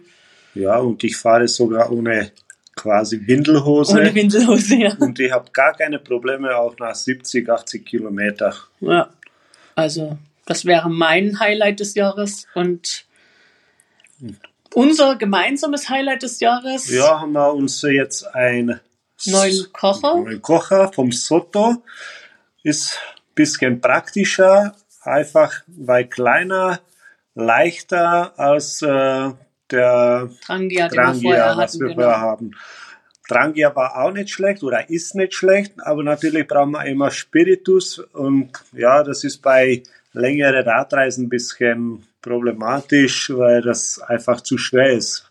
Ja, 0.54 0.78
und 0.78 1.04
ich 1.04 1.16
fahre 1.16 1.48
sogar 1.48 1.90
ohne 1.92 2.32
quasi 2.74 3.26
Windelhose. 3.26 3.92
Ohne 3.92 4.14
Windelhose, 4.14 4.76
ja. 4.76 4.94
Und 4.98 5.18
ich 5.20 5.30
habe 5.32 5.50
gar 5.52 5.74
keine 5.74 5.98
Probleme 5.98 6.56
auch 6.56 6.76
nach 6.78 6.94
70, 6.94 7.48
80 7.48 7.84
Kilometer. 7.84 8.54
Ja, 8.80 9.10
also 9.74 10.18
das 10.46 10.64
wäre 10.64 10.90
mein 10.90 11.38
Highlight 11.38 11.80
des 11.80 11.94
Jahres 11.94 12.46
und 12.54 13.04
unser 14.74 15.16
gemeinsames 15.16 15.88
Highlight 15.88 16.22
des 16.22 16.40
Jahres. 16.40 16.90
Ja, 16.90 17.20
haben 17.20 17.32
wir 17.32 17.52
uns 17.52 17.82
jetzt 17.82 18.34
einen 18.34 18.80
neuen 19.26 19.72
Kocher. 19.72 20.16
Neuen 20.16 20.42
Kocher 20.42 20.92
vom 20.92 21.12
Soto. 21.12 21.82
Ist 22.62 22.98
ein 22.98 23.34
bisschen 23.34 23.80
praktischer, 23.80 24.74
einfach 25.02 25.62
weil 25.66 26.06
kleiner, 26.06 26.80
leichter 27.34 28.38
als 28.38 28.82
äh, 28.82 29.30
der 29.70 30.30
Trangia, 30.44 30.88
Trangia 30.88 31.56
was 31.56 31.74
wir 31.78 31.88
genau. 31.88 32.02
vorher 32.02 32.20
haben. 32.20 32.52
Trangia 33.28 33.74
war 33.74 33.96
auch 33.96 34.12
nicht 34.12 34.30
schlecht 34.30 34.62
oder 34.62 34.90
ist 34.90 35.14
nicht 35.14 35.34
schlecht, 35.34 35.74
aber 35.82 36.02
natürlich 36.02 36.46
brauchen 36.46 36.72
wir 36.72 36.84
immer 36.84 37.10
Spiritus 37.10 37.98
und 37.98 38.50
ja, 38.72 39.02
das 39.02 39.24
ist 39.24 39.40
bei 39.42 39.82
längeren 40.12 40.68
Radreisen 40.68 41.26
ein 41.26 41.28
bisschen 41.28 42.06
problematisch, 42.22 43.30
weil 43.34 43.60
das 43.60 43.98
einfach 43.98 44.40
zu 44.40 44.56
schwer 44.56 44.92
ist. 44.92 45.30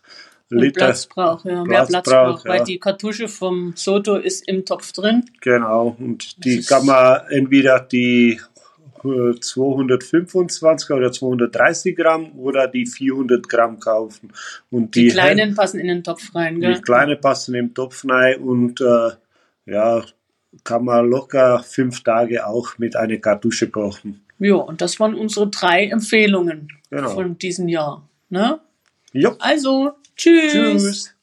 Und 0.50 0.72
Platz 0.74 1.06
braucht, 1.06 1.46
ja, 1.46 1.64
Platz 1.64 1.90
mehr 1.90 2.00
Platz 2.02 2.10
braucht, 2.10 2.44
weil 2.44 2.58
ja. 2.58 2.64
die 2.64 2.78
Kartusche 2.78 3.26
vom 3.26 3.72
Soto 3.74 4.16
ist 4.16 4.46
im 4.46 4.66
Topf 4.66 4.92
drin. 4.92 5.24
Genau, 5.40 5.96
und 5.98 6.44
die 6.44 6.62
kann 6.62 6.84
man 6.84 7.22
entweder 7.30 7.80
die 7.80 8.38
225 9.02 10.90
oder 10.90 11.10
230 11.10 11.96
Gramm 11.96 12.38
oder 12.38 12.68
die 12.68 12.86
400 12.86 13.48
Gramm 13.48 13.80
kaufen. 13.80 14.32
Und 14.70 14.94
die, 14.94 15.06
die 15.06 15.10
kleinen 15.10 15.54
passen 15.54 15.80
in 15.80 15.88
den 15.88 16.04
Topf 16.04 16.34
rein, 16.34 16.60
gell? 16.60 16.74
Die 16.74 16.82
kleinen 16.82 17.20
passen 17.20 17.54
im 17.54 17.74
Topf 17.74 18.04
rein 18.08 18.40
und 18.40 18.80
äh, 18.80 19.10
ja, 19.66 20.04
kann 20.64 20.84
man 20.84 21.08
locker 21.08 21.64
fünf 21.66 22.02
Tage 22.02 22.46
auch 22.46 22.78
mit 22.78 22.94
einer 22.94 23.16
Kartusche 23.16 23.70
kochen. 23.70 24.24
Ja, 24.44 24.56
und 24.56 24.80
das 24.80 24.98
waren 24.98 25.14
unsere 25.14 25.48
drei 25.48 25.86
Empfehlungen 25.86 26.66
genau. 26.90 27.10
von 27.10 27.38
diesem 27.38 27.68
Jahr. 27.68 28.08
Ne? 28.28 28.58
Ja. 29.12 29.36
Also, 29.38 29.92
tschüss. 30.16 30.52
tschüss. 30.52 31.14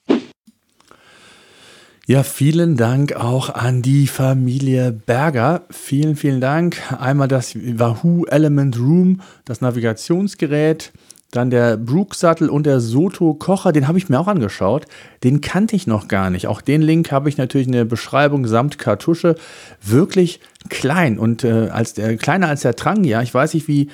Ja, 2.07 2.23
vielen 2.23 2.77
Dank 2.77 3.17
auch 3.17 3.49
an 3.49 3.81
die 3.81 4.07
Familie 4.07 4.93
Berger. 4.93 5.65
Vielen, 5.69 6.15
vielen 6.15 6.39
Dank. 6.39 6.81
Einmal 6.97 7.27
das 7.27 7.55
Wahoo 7.55 8.23
Element 8.25 8.79
Room, 8.79 9.19
das 9.43 9.59
Navigationsgerät, 9.59 10.93
dann 11.31 11.49
der 11.49 11.77
Brook-Sattel 11.77 12.49
und 12.49 12.65
der 12.65 12.79
Soto-Kocher, 12.79 13.71
den 13.71 13.87
habe 13.87 13.97
ich 13.97 14.09
mir 14.09 14.19
auch 14.19 14.27
angeschaut. 14.27 14.85
Den 15.23 15.41
kannte 15.41 15.75
ich 15.75 15.85
noch 15.85 16.07
gar 16.07 16.29
nicht. 16.29 16.47
Auch 16.47 16.61
den 16.61 16.81
Link 16.81 17.11
habe 17.11 17.29
ich 17.29 17.37
natürlich 17.37 17.67
in 17.67 17.73
der 17.73 17.85
Beschreibung 17.85 18.47
samt 18.47 18.79
Kartusche. 18.79 19.35
Wirklich 19.81 20.39
klein 20.69 21.19
und 21.19 21.43
äh, 21.43 21.69
als 21.69 21.93
der, 21.93 22.17
kleiner 22.17 22.47
als 22.47 22.61
der 22.61 22.75
Trang, 22.75 23.03
ja. 23.03 23.21
Ich 23.21 23.33
weiß 23.33 23.53
nicht, 23.53 23.67
wie 23.67 23.89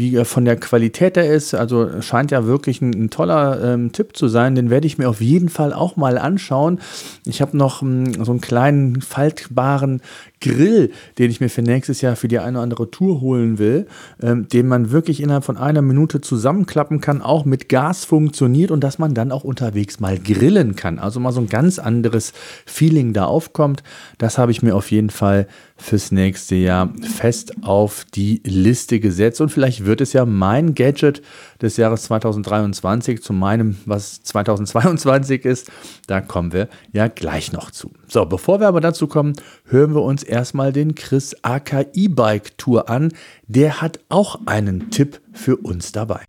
wie 0.00 0.16
er 0.16 0.24
von 0.24 0.46
der 0.46 0.56
Qualität 0.56 1.18
er 1.18 1.30
ist. 1.30 1.54
Also 1.54 2.00
scheint 2.00 2.30
ja 2.30 2.46
wirklich 2.46 2.80
ein, 2.80 2.90
ein 2.92 3.10
toller 3.10 3.62
ähm, 3.62 3.92
Tipp 3.92 4.16
zu 4.16 4.28
sein. 4.28 4.54
Den 4.54 4.70
werde 4.70 4.86
ich 4.86 4.96
mir 4.96 5.08
auf 5.08 5.20
jeden 5.20 5.50
Fall 5.50 5.74
auch 5.74 5.96
mal 5.96 6.16
anschauen. 6.16 6.80
Ich 7.26 7.42
habe 7.42 7.56
noch 7.56 7.82
ähm, 7.82 8.24
so 8.24 8.32
einen 8.32 8.40
kleinen 8.40 9.02
faltbaren 9.02 10.00
Grill, 10.40 10.90
den 11.18 11.30
ich 11.30 11.40
mir 11.40 11.50
für 11.50 11.62
nächstes 11.62 12.00
Jahr 12.00 12.16
für 12.16 12.28
die 12.28 12.38
eine 12.38 12.58
oder 12.58 12.62
andere 12.62 12.90
Tour 12.90 13.20
holen 13.20 13.58
will, 13.58 13.86
ähm, 14.22 14.48
den 14.48 14.66
man 14.68 14.90
wirklich 14.90 15.22
innerhalb 15.22 15.44
von 15.44 15.56
einer 15.56 15.82
Minute 15.82 16.20
zusammenklappen 16.20 17.00
kann, 17.00 17.20
auch 17.20 17.44
mit 17.44 17.68
Gas 17.68 18.04
funktioniert 18.04 18.70
und 18.70 18.82
dass 18.82 18.98
man 18.98 19.14
dann 19.14 19.32
auch 19.32 19.44
unterwegs 19.44 20.00
mal 20.00 20.18
grillen 20.18 20.76
kann. 20.76 20.98
Also 20.98 21.20
mal 21.20 21.32
so 21.32 21.40
ein 21.40 21.48
ganz 21.48 21.78
anderes 21.78 22.32
Feeling 22.64 23.12
da 23.12 23.26
aufkommt. 23.26 23.82
Das 24.18 24.38
habe 24.38 24.52
ich 24.52 24.62
mir 24.62 24.74
auf 24.74 24.90
jeden 24.90 25.10
Fall 25.10 25.46
fürs 25.76 26.12
nächste 26.12 26.56
Jahr 26.56 26.92
fest 27.02 27.54
auf 27.62 28.04
die 28.14 28.42
Liste 28.44 29.00
gesetzt. 29.00 29.40
Und 29.40 29.50
vielleicht 29.50 29.84
wird 29.84 30.00
es 30.00 30.12
ja 30.12 30.24
mein 30.24 30.74
Gadget 30.74 31.22
des 31.60 31.76
Jahres 31.76 32.02
2023 32.02 33.22
zu 33.22 33.32
meinem, 33.32 33.76
was 33.86 34.22
2022 34.22 35.44
ist. 35.44 35.70
Da 36.06 36.20
kommen 36.20 36.52
wir 36.52 36.68
ja 36.92 37.08
gleich 37.08 37.52
noch 37.52 37.70
zu. 37.70 37.90
So, 38.08 38.26
bevor 38.26 38.60
wir 38.60 38.68
aber 38.68 38.80
dazu 38.80 39.06
kommen, 39.06 39.34
hören 39.64 39.94
wir 39.94 40.02
uns 40.02 40.22
erstmal 40.30 40.72
den 40.72 40.94
Chris 40.94 41.36
AK 41.42 41.88
E-Bike 41.94 42.56
Tour 42.56 42.88
an. 42.88 43.12
Der 43.46 43.82
hat 43.82 44.00
auch 44.08 44.40
einen 44.46 44.90
Tipp 44.90 45.20
für 45.32 45.56
uns 45.56 45.92
dabei. 45.92 46.20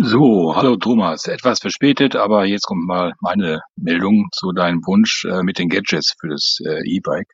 So, 0.00 0.54
hallo 0.54 0.76
Thomas. 0.76 1.26
Etwas 1.26 1.58
verspätet, 1.58 2.14
aber 2.14 2.44
jetzt 2.44 2.66
kommt 2.66 2.86
mal 2.86 3.14
meine 3.20 3.62
Meldung 3.74 4.28
zu 4.32 4.52
deinem 4.52 4.86
Wunsch 4.86 5.24
äh, 5.24 5.42
mit 5.42 5.58
den 5.58 5.68
Gadgets 5.68 6.14
für 6.20 6.28
das 6.28 6.58
äh, 6.64 6.88
E-Bike. 6.88 7.26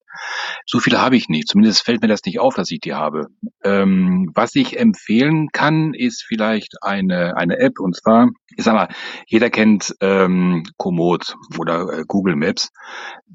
So 0.64 0.78
viele 0.78 1.02
habe 1.02 1.14
ich 1.14 1.28
nicht. 1.28 1.46
Zumindest 1.48 1.84
fällt 1.84 2.00
mir 2.00 2.08
das 2.08 2.24
nicht 2.24 2.40
auf, 2.40 2.54
dass 2.54 2.70
ich 2.70 2.80
die 2.80 2.94
habe. 2.94 3.26
Ähm, 3.64 4.30
was 4.34 4.54
ich 4.54 4.78
empfehlen 4.78 5.48
kann, 5.52 5.92
ist 5.92 6.24
vielleicht 6.26 6.76
eine, 6.80 7.36
eine 7.36 7.58
App. 7.58 7.80
Und 7.80 7.96
zwar, 7.96 8.30
ich 8.56 8.64
sag 8.64 8.72
mal, 8.72 8.88
jeder 9.26 9.50
kennt 9.50 9.94
ähm, 10.00 10.62
Komoot 10.78 11.34
oder 11.58 11.82
äh, 11.92 12.04
Google 12.08 12.36
Maps. 12.36 12.70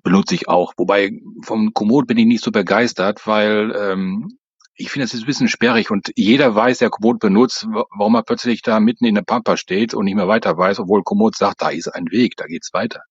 Benutze 0.01 0.33
ich 0.33 0.47
auch. 0.47 0.73
Wobei 0.75 1.11
vom 1.45 1.75
Komoot 1.75 2.07
bin 2.07 2.17
ich 2.17 2.25
nicht 2.25 2.43
so 2.43 2.49
begeistert, 2.49 3.27
weil 3.27 3.75
ähm, 3.79 4.39
ich 4.79 4.89
finde, 4.91 5.05
es 5.05 5.13
ist 5.13 5.23
ein 5.23 5.25
bisschen 5.25 5.49
sperrig 5.49 5.91
und 5.91 6.11
jeder 6.15 6.55
weiß, 6.55 6.77
der 6.77 6.89
Komoot 6.89 7.19
benutzt, 7.19 7.67
warum 7.69 8.15
er 8.15 8.23
plötzlich 8.23 8.61
da 8.61 8.79
mitten 8.79 9.05
in 9.05 9.15
der 9.15 9.23
Pampa 9.23 9.57
steht 9.57 9.93
und 9.93 10.05
nicht 10.05 10.15
mehr 10.15 10.29
weiter 10.29 10.57
weiß, 10.57 10.79
obwohl 10.79 11.03
Komoot 11.03 11.35
sagt, 11.35 11.61
da 11.61 11.69
ist 11.69 11.89
ein 11.89 12.05
Weg, 12.11 12.37
da 12.37 12.45
geht's 12.45 12.73
weiter. 12.73 13.01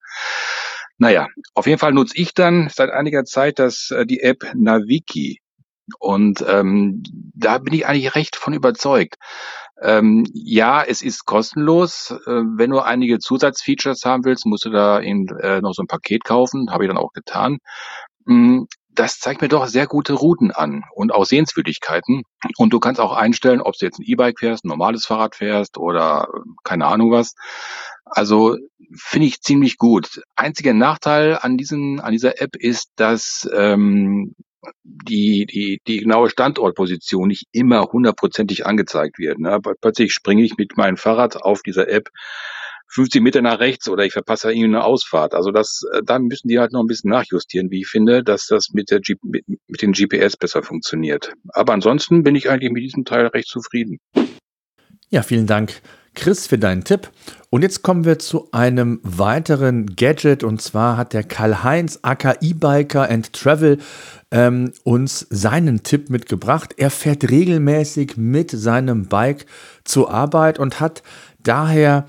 Naja, 0.96 1.28
auf 1.54 1.66
jeden 1.66 1.78
Fall 1.78 1.92
nutze 1.92 2.16
ich 2.16 2.32
dann 2.32 2.70
seit 2.70 2.90
einiger 2.90 3.24
Zeit 3.24 3.58
das, 3.58 3.90
äh, 3.90 4.06
die 4.06 4.20
App 4.20 4.50
Naviki. 4.54 5.40
Und 5.98 6.44
ähm, 6.48 7.02
da 7.34 7.58
bin 7.58 7.74
ich 7.74 7.86
eigentlich 7.86 8.14
recht 8.14 8.36
von 8.36 8.54
überzeugt. 8.54 9.16
Ähm, 9.80 10.26
ja, 10.32 10.82
es 10.82 11.02
ist 11.02 11.24
kostenlos. 11.26 12.10
Äh, 12.26 12.30
wenn 12.56 12.70
du 12.70 12.80
einige 12.80 13.18
Zusatzfeatures 13.18 14.04
haben 14.04 14.24
willst, 14.24 14.46
musst 14.46 14.64
du 14.64 14.70
da 14.70 15.00
eben 15.00 15.28
äh, 15.40 15.60
noch 15.60 15.72
so 15.74 15.82
ein 15.82 15.86
Paket 15.86 16.24
kaufen. 16.24 16.70
Habe 16.70 16.84
ich 16.84 16.88
dann 16.88 16.98
auch 16.98 17.12
getan. 17.12 17.58
Das 18.98 19.20
zeigt 19.20 19.42
mir 19.42 19.48
doch 19.48 19.68
sehr 19.68 19.86
gute 19.86 20.12
Routen 20.12 20.50
an 20.50 20.82
und 20.92 21.12
auch 21.12 21.24
Sehenswürdigkeiten. 21.24 22.24
Und 22.56 22.72
du 22.72 22.80
kannst 22.80 23.00
auch 23.00 23.12
einstellen, 23.12 23.60
ob 23.60 23.74
du 23.78 23.86
jetzt 23.86 24.00
ein 24.00 24.04
E-Bike 24.04 24.40
fährst, 24.40 24.64
ein 24.64 24.68
normales 24.68 25.06
Fahrrad 25.06 25.36
fährst 25.36 25.78
oder 25.78 26.26
keine 26.64 26.86
Ahnung 26.86 27.12
was. 27.12 27.34
Also 28.04 28.56
finde 28.96 29.28
ich 29.28 29.40
ziemlich 29.40 29.76
gut. 29.76 30.20
Einziger 30.34 30.74
Nachteil 30.74 31.38
an 31.40 31.56
diesem 31.56 32.00
an 32.00 32.10
dieser 32.10 32.42
App 32.42 32.56
ist, 32.56 32.90
dass 32.96 33.48
ähm, 33.54 34.34
die, 34.82 35.46
die, 35.46 35.80
die 35.86 35.98
genaue 35.98 36.28
Standortposition 36.28 37.28
nicht 37.28 37.46
immer 37.52 37.84
hundertprozentig 37.84 38.66
angezeigt 38.66 39.20
wird. 39.20 39.38
Ne? 39.38 39.60
Plötzlich 39.80 40.12
springe 40.12 40.42
ich 40.42 40.56
mit 40.56 40.76
meinem 40.76 40.96
Fahrrad 40.96 41.36
auf 41.36 41.62
dieser 41.62 41.88
App 41.88 42.08
50 42.90 43.22
Meter 43.22 43.42
nach 43.42 43.60
rechts 43.60 43.88
oder 43.88 44.04
ich 44.04 44.12
verpasse 44.12 44.50
irgendwie 44.50 44.64
eine 44.64 44.84
Ausfahrt. 44.84 45.34
Also 45.34 45.50
das, 45.50 45.82
äh, 45.92 46.00
da 46.04 46.18
müssen 46.18 46.48
die 46.48 46.58
halt 46.58 46.72
noch 46.72 46.80
ein 46.80 46.86
bisschen 46.86 47.10
nachjustieren, 47.10 47.70
wie 47.70 47.80
ich 47.80 47.86
finde, 47.86 48.22
dass 48.22 48.46
das 48.46 48.70
mit 48.72 48.90
der 48.90 49.00
G 49.00 49.14
mit, 49.22 49.44
mit 49.46 49.82
den 49.82 49.92
GPS 49.92 50.36
besser 50.36 50.62
funktioniert. 50.62 51.32
Aber 51.48 51.72
ansonsten 51.72 52.22
bin 52.22 52.34
ich 52.34 52.48
eigentlich 52.50 52.72
mit 52.72 52.82
diesem 52.82 53.04
Teil 53.04 53.26
recht 53.26 53.48
zufrieden. 53.48 53.98
Ja, 55.10 55.22
vielen 55.22 55.46
Dank, 55.46 55.80
Chris, 56.14 56.46
für 56.46 56.58
deinen 56.58 56.84
Tipp. 56.84 57.10
Und 57.50 57.62
jetzt 57.62 57.82
kommen 57.82 58.04
wir 58.04 58.18
zu 58.18 58.50
einem 58.52 59.00
weiteren 59.02 59.94
Gadget 59.96 60.44
und 60.44 60.60
zwar 60.60 60.96
hat 60.98 61.14
der 61.14 61.22
Karl-Heinz 61.22 62.00
AKI 62.02 62.52
Biker 62.52 63.08
and 63.08 63.32
Travel 63.32 63.78
ähm, 64.30 64.72
uns 64.84 65.26
seinen 65.30 65.82
Tipp 65.82 66.10
mitgebracht. 66.10 66.74
Er 66.76 66.90
fährt 66.90 67.30
regelmäßig 67.30 68.16
mit 68.16 68.50
seinem 68.50 69.06
Bike 69.06 69.46
zur 69.84 70.10
Arbeit 70.10 70.58
und 70.58 70.80
hat 70.80 71.02
daher 71.48 72.06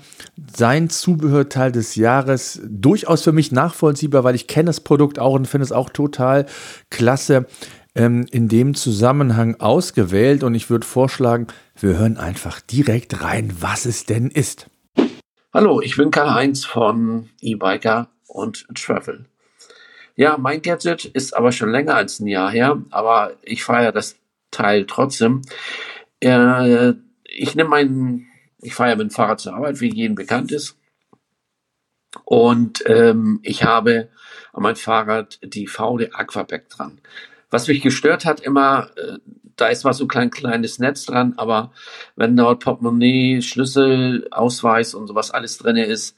sein 0.54 0.90
Zubehörteil 0.90 1.72
des 1.72 1.96
Jahres 1.96 2.60
durchaus 2.64 3.22
für 3.22 3.32
mich 3.32 3.52
nachvollziehbar, 3.52 4.22
weil 4.22 4.34
ich 4.34 4.46
kenne 4.46 4.66
das 4.66 4.80
Produkt 4.80 5.18
auch 5.18 5.34
und 5.34 5.46
finde 5.46 5.64
es 5.64 5.72
auch 5.72 5.88
total 5.88 6.46
klasse 6.90 7.46
ähm, 7.94 8.26
in 8.30 8.48
dem 8.48 8.74
Zusammenhang 8.74 9.56
ausgewählt. 9.58 10.44
Und 10.44 10.54
ich 10.54 10.68
würde 10.68 10.86
vorschlagen, 10.86 11.46
wir 11.78 11.96
hören 11.98 12.18
einfach 12.18 12.60
direkt 12.60 13.22
rein, 13.22 13.52
was 13.60 13.86
es 13.86 14.04
denn 14.04 14.30
ist. 14.30 14.66
Hallo, 15.52 15.80
ich 15.80 15.96
bin 15.96 16.10
Karl-Heinz 16.10 16.64
von 16.64 17.30
E-Biker 17.40 18.08
und 18.28 18.66
Travel. 18.74 19.24
Ja, 20.16 20.36
mein 20.38 20.60
Gadget 20.60 21.06
ist 21.06 21.34
aber 21.34 21.50
schon 21.50 21.70
länger 21.70 21.94
als 21.94 22.20
ein 22.20 22.26
Jahr 22.26 22.50
her, 22.50 22.82
aber 22.90 23.32
ich 23.42 23.64
feiere 23.64 23.90
das 23.90 24.16
Teil 24.50 24.84
trotzdem. 24.86 25.42
Äh, 26.20 26.92
ich 27.24 27.54
nehme 27.54 27.70
meinen 27.70 28.29
ich 28.62 28.74
fahre 28.74 28.90
ja 28.90 28.96
mit 28.96 29.08
dem 29.08 29.10
Fahrrad 29.10 29.40
zur 29.40 29.54
Arbeit, 29.54 29.80
wie 29.80 29.92
jedem 29.92 30.14
bekannt 30.14 30.52
ist. 30.52 30.76
Und 32.24 32.82
ähm, 32.86 33.40
ich 33.42 33.64
habe 33.64 34.08
an 34.52 34.62
mein 34.62 34.76
Fahrrad 34.76 35.38
die 35.42 35.66
VD 35.66 36.10
Aquaback 36.12 36.68
dran. 36.68 37.00
Was 37.50 37.68
mich 37.68 37.82
gestört 37.82 38.24
hat 38.24 38.40
immer, 38.40 38.90
äh, 38.96 39.18
da 39.56 39.68
ist 39.68 39.84
mal 39.84 39.92
so 39.92 40.04
ein 40.04 40.08
klein, 40.08 40.30
kleines 40.30 40.78
Netz 40.78 41.04
dran, 41.06 41.34
aber 41.36 41.72
wenn 42.16 42.36
dort 42.36 42.64
Portemonnaie, 42.64 43.42
Schlüssel, 43.42 44.26
Ausweis 44.30 44.94
und 44.94 45.06
sowas 45.06 45.30
alles 45.30 45.58
drin 45.58 45.76
ist, 45.76 46.16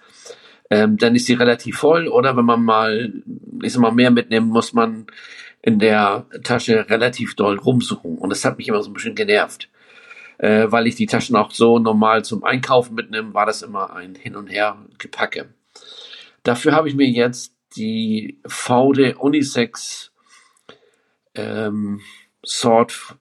ähm, 0.71 0.97
dann 0.97 1.15
ist 1.15 1.29
die 1.29 1.35
relativ 1.35 1.79
voll. 1.79 2.09
Oder 2.09 2.37
wenn 2.37 2.45
man 2.45 2.65
mal, 2.65 3.13
ich 3.63 3.73
sag 3.73 3.83
mal, 3.83 3.93
mehr 3.93 4.11
mitnehmen, 4.11 4.49
muss 4.49 4.73
man 4.73 5.07
in 5.61 5.79
der 5.79 6.27
Tasche 6.43 6.89
relativ 6.89 7.35
doll 7.37 7.59
rumsuchen. 7.59 8.17
Und 8.17 8.31
das 8.31 8.45
hat 8.45 8.59
mich 8.59 8.69
immer 8.69 8.83
so 8.83 8.91
ein 8.91 8.95
bisschen 8.95 9.15
genervt 9.15 9.69
äh, 10.39 10.67
weil 10.71 10.87
ich 10.87 10.95
die 10.95 11.07
Taschen 11.07 11.37
auch 11.37 11.51
so 11.51 11.79
normal 11.79 12.25
zum 12.25 12.45
Einkaufen 12.45 12.95
mitnehme, 12.95 13.35
war 13.35 13.47
das 13.47 13.63
immer 13.63 13.95
ein 13.95 14.15
Hin 14.15 14.37
und 14.37 14.49
Her 14.49 14.77
Gepacke. 14.99 15.55
Dafür 16.43 16.73
habe 16.73 16.89
ich 16.89 16.95
mir 16.95 17.09
jetzt 17.09 17.55
die 17.77 18.41
VD 18.47 19.15
Unisex 19.17 20.13
ähm, 21.35 22.01
Sort 22.43 23.17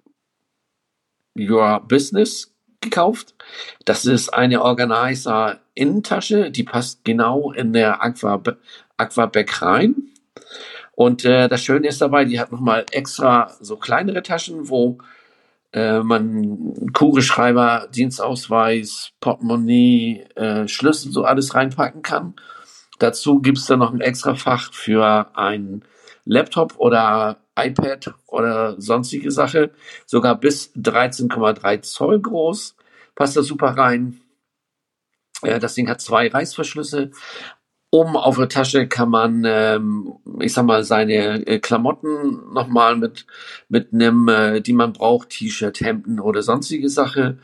Your 1.38 1.82
Business 1.88 2.54
gekauft. 2.82 3.36
Das 3.86 4.06
ist 4.06 4.34
eine 4.34 4.62
Organizer 4.62 5.62
Innentasche, 5.76 6.52
die 6.52 6.64
passt 6.64 7.06
genau 7.06 7.52
in 7.52 7.74
der 7.74 8.04
Aqua, 8.04 8.42
Aquaback 8.98 9.62
rein. 9.62 10.12
Und 10.94 11.24
äh, 11.24 11.48
das 11.48 11.64
Schöne 11.64 11.88
ist 11.88 12.02
dabei, 12.02 12.26
die 12.26 12.40
hat 12.40 12.52
nochmal 12.52 12.86
extra 12.92 13.56
so 13.60 13.78
kleinere 13.78 14.22
Taschen, 14.24 14.70
wo 14.70 14.98
äh, 15.74 16.00
man 16.00 16.92
Kugelschreiber, 16.94 17.88
Dienstausweis, 17.94 19.12
Portemonnaie, 19.20 20.26
äh, 20.36 20.68
Schlüssel, 20.68 21.12
so 21.12 21.24
alles 21.24 21.56
reinpacken 21.56 22.02
kann. 22.02 22.36
Dazu 23.00 23.40
gibt's 23.40 23.66
dann 23.66 23.80
noch 23.80 23.94
ein 23.94 24.02
extra 24.02 24.36
Fach 24.36 24.74
für 24.74 25.36
ein 25.36 25.84
Laptop 26.26 26.76
oder 26.78 27.38
iPad 27.58 28.14
oder 28.28 28.80
sonstige 28.80 29.32
Sache. 29.32 29.72
Sogar 30.06 30.40
bis 30.40 30.72
13,3 30.76 31.82
Zoll 31.82 32.22
groß. 32.22 32.76
Passt 33.16 33.38
da 33.38 33.42
super 33.42 33.70
rein. 33.78 34.22
Äh, 35.42 35.60
das 35.60 35.74
Ding 35.74 35.90
hat 35.90 36.02
zwei 36.02 36.28
Reißverschlüsse. 36.28 37.12
Oben 37.94 38.16
auf 38.16 38.38
der 38.38 38.48
Tasche 38.48 38.88
kann 38.88 39.10
man, 39.10 39.44
ähm, 39.46 40.14
ich 40.40 40.54
sag 40.54 40.66
mal, 40.66 40.84
seine 40.84 41.46
äh, 41.46 41.60
Klamotten 41.60 42.54
nochmal 42.54 42.96
mit 42.96 43.26
mitnehmen, 43.68 44.30
äh, 44.30 44.62
die 44.62 44.72
man 44.72 44.94
braucht, 44.94 45.30
T-Shirt, 45.30 45.82
Hemden 45.82 46.22
oder 46.22 46.42
sonstige 46.42 46.88
Sache. 46.88 47.38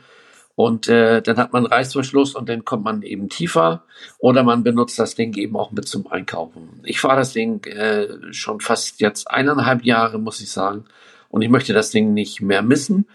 Und 0.54 0.88
äh, 0.88 1.22
dann 1.22 1.36
hat 1.36 1.52
man 1.52 1.66
Reißverschluss 1.66 2.34
und 2.34 2.48
dann 2.48 2.64
kommt 2.64 2.82
man 2.82 3.02
eben 3.02 3.28
tiefer 3.28 3.84
oder 4.18 4.42
man 4.42 4.64
benutzt 4.64 4.98
das 4.98 5.14
Ding 5.14 5.36
eben 5.36 5.54
auch 5.54 5.70
mit 5.70 5.86
zum 5.86 6.10
Einkaufen. 6.10 6.80
Ich 6.82 6.98
fahre 6.98 7.18
das 7.18 7.32
Ding 7.32 7.64
äh, 7.66 8.08
schon 8.32 8.60
fast 8.60 9.00
jetzt 9.00 9.30
eineinhalb 9.30 9.84
Jahre, 9.84 10.18
muss 10.18 10.40
ich 10.40 10.50
sagen. 10.50 10.86
Und 11.28 11.42
ich 11.42 11.48
möchte 11.48 11.74
das 11.74 11.90
Ding 11.90 12.14
nicht 12.14 12.40
mehr 12.40 12.62
missen. 12.62 13.06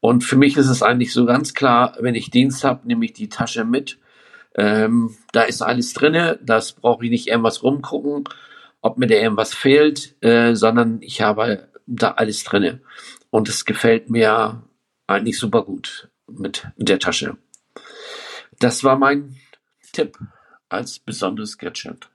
Und 0.00 0.24
für 0.24 0.36
mich 0.36 0.56
ist 0.56 0.68
es 0.68 0.82
eigentlich 0.82 1.12
so 1.12 1.26
ganz 1.26 1.54
klar, 1.54 1.96
wenn 2.00 2.14
ich 2.14 2.30
Dienst 2.30 2.64
habe, 2.64 2.86
nehme 2.86 3.04
ich 3.04 3.12
die 3.12 3.28
Tasche 3.28 3.64
mit. 3.64 3.98
Ähm, 4.58 5.14
da 5.30 5.42
ist 5.42 5.62
alles 5.62 5.92
drinne, 5.92 6.36
das 6.42 6.72
brauche 6.72 7.04
ich 7.04 7.10
nicht 7.10 7.28
irgendwas 7.28 7.62
rumgucken, 7.62 8.24
ob 8.80 8.98
mir 8.98 9.06
da 9.06 9.14
irgendwas 9.14 9.54
fehlt, 9.54 10.16
äh, 10.20 10.56
sondern 10.56 11.00
ich 11.00 11.20
habe 11.20 11.68
da 11.86 12.10
alles 12.12 12.42
drinne. 12.42 12.80
Und 13.30 13.48
es 13.48 13.64
gefällt 13.64 14.10
mir 14.10 14.64
eigentlich 15.06 15.38
super 15.38 15.62
gut 15.62 16.10
mit 16.26 16.66
der 16.76 16.98
Tasche. 16.98 17.36
Das 18.58 18.82
war 18.82 18.98
mein 18.98 19.36
Tipp 19.92 20.18
als 20.68 20.98
besonderes 20.98 21.56
Gadget. 21.56 22.10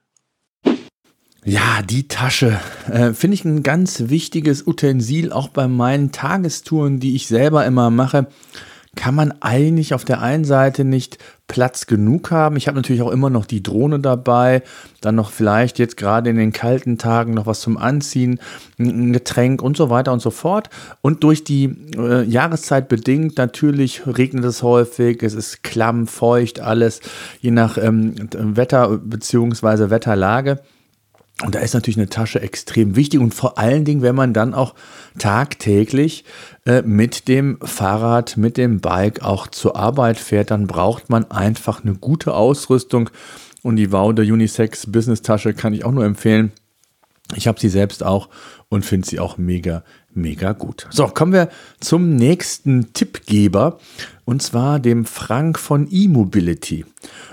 Ja, 1.46 1.80
die 1.82 2.08
Tasche 2.08 2.60
äh, 2.90 3.14
finde 3.14 3.36
ich 3.36 3.44
ein 3.46 3.62
ganz 3.62 4.08
wichtiges 4.08 4.66
Utensil, 4.66 5.32
auch 5.32 5.48
bei 5.48 5.66
meinen 5.66 6.12
Tagestouren, 6.12 7.00
die 7.00 7.16
ich 7.16 7.26
selber 7.26 7.64
immer 7.64 7.88
mache 7.88 8.28
kann 8.94 9.14
man 9.14 9.32
eigentlich 9.40 9.94
auf 9.94 10.04
der 10.04 10.20
einen 10.20 10.44
Seite 10.44 10.84
nicht 10.84 11.18
Platz 11.46 11.86
genug 11.86 12.30
haben. 12.30 12.56
Ich 12.56 12.68
habe 12.68 12.76
natürlich 12.76 13.02
auch 13.02 13.10
immer 13.10 13.30
noch 13.30 13.44
die 13.44 13.62
Drohne 13.62 14.00
dabei, 14.00 14.62
dann 15.00 15.14
noch 15.14 15.30
vielleicht 15.30 15.78
jetzt 15.78 15.96
gerade 15.96 16.30
in 16.30 16.36
den 16.36 16.52
kalten 16.52 16.96
Tagen 16.96 17.34
noch 17.34 17.46
was 17.46 17.60
zum 17.60 17.76
Anziehen, 17.76 18.40
ein 18.78 19.12
Getränk 19.12 19.62
und 19.62 19.76
so 19.76 19.90
weiter 19.90 20.12
und 20.12 20.20
so 20.20 20.30
fort. 20.30 20.70
Und 21.02 21.22
durch 21.22 21.44
die 21.44 21.76
äh, 21.96 22.24
Jahreszeit 22.24 22.88
bedingt 22.88 23.36
natürlich 23.36 24.06
regnet 24.06 24.44
es 24.44 24.62
häufig, 24.62 25.22
es 25.22 25.34
ist 25.34 25.62
klamm, 25.62 26.06
feucht, 26.06 26.60
alles 26.60 27.00
je 27.40 27.50
nach 27.50 27.76
ähm, 27.76 28.14
Wetter 28.32 28.98
bzw. 28.98 29.90
Wetterlage. 29.90 30.60
Und 31.42 31.56
da 31.56 31.58
ist 31.58 31.74
natürlich 31.74 31.98
eine 31.98 32.08
Tasche 32.08 32.40
extrem 32.40 32.94
wichtig 32.94 33.18
und 33.18 33.34
vor 33.34 33.58
allen 33.58 33.84
Dingen, 33.84 34.02
wenn 34.02 34.14
man 34.14 34.32
dann 34.32 34.54
auch 34.54 34.74
tagtäglich 35.18 36.24
äh, 36.66 36.82
mit 36.82 37.28
dem 37.28 37.58
Fahrrad, 37.62 38.36
mit 38.36 38.56
dem 38.56 38.80
Bike 38.80 39.22
auch 39.22 39.48
zur 39.48 39.76
Arbeit 39.76 40.18
fährt, 40.18 40.50
dann 40.50 40.66
braucht 40.66 41.10
man 41.10 41.30
einfach 41.30 41.84
eine 41.84 41.94
gute 41.94 42.34
Ausrüstung. 42.34 43.10
Und 43.62 43.76
die 43.76 43.92
Waude 43.92 44.22
Unisex 44.22 44.90
Business 44.90 45.22
Tasche 45.22 45.54
kann 45.54 45.74
ich 45.74 45.84
auch 45.84 45.92
nur 45.92 46.04
empfehlen. 46.04 46.52
Ich 47.34 47.46
habe 47.46 47.58
sie 47.58 47.68
selbst 47.68 48.02
auch 48.02 48.28
und 48.68 48.84
finde 48.84 49.08
sie 49.08 49.18
auch 49.18 49.38
mega, 49.38 49.84
mega 50.12 50.52
gut. 50.52 50.86
So, 50.90 51.06
kommen 51.06 51.32
wir 51.32 51.48
zum 51.80 52.16
nächsten 52.16 52.92
Tippgeber 52.92 53.78
und 54.24 54.42
zwar 54.42 54.80
dem 54.80 55.04
Frank 55.04 55.58
von 55.58 55.88
E-Mobility. 55.90 56.84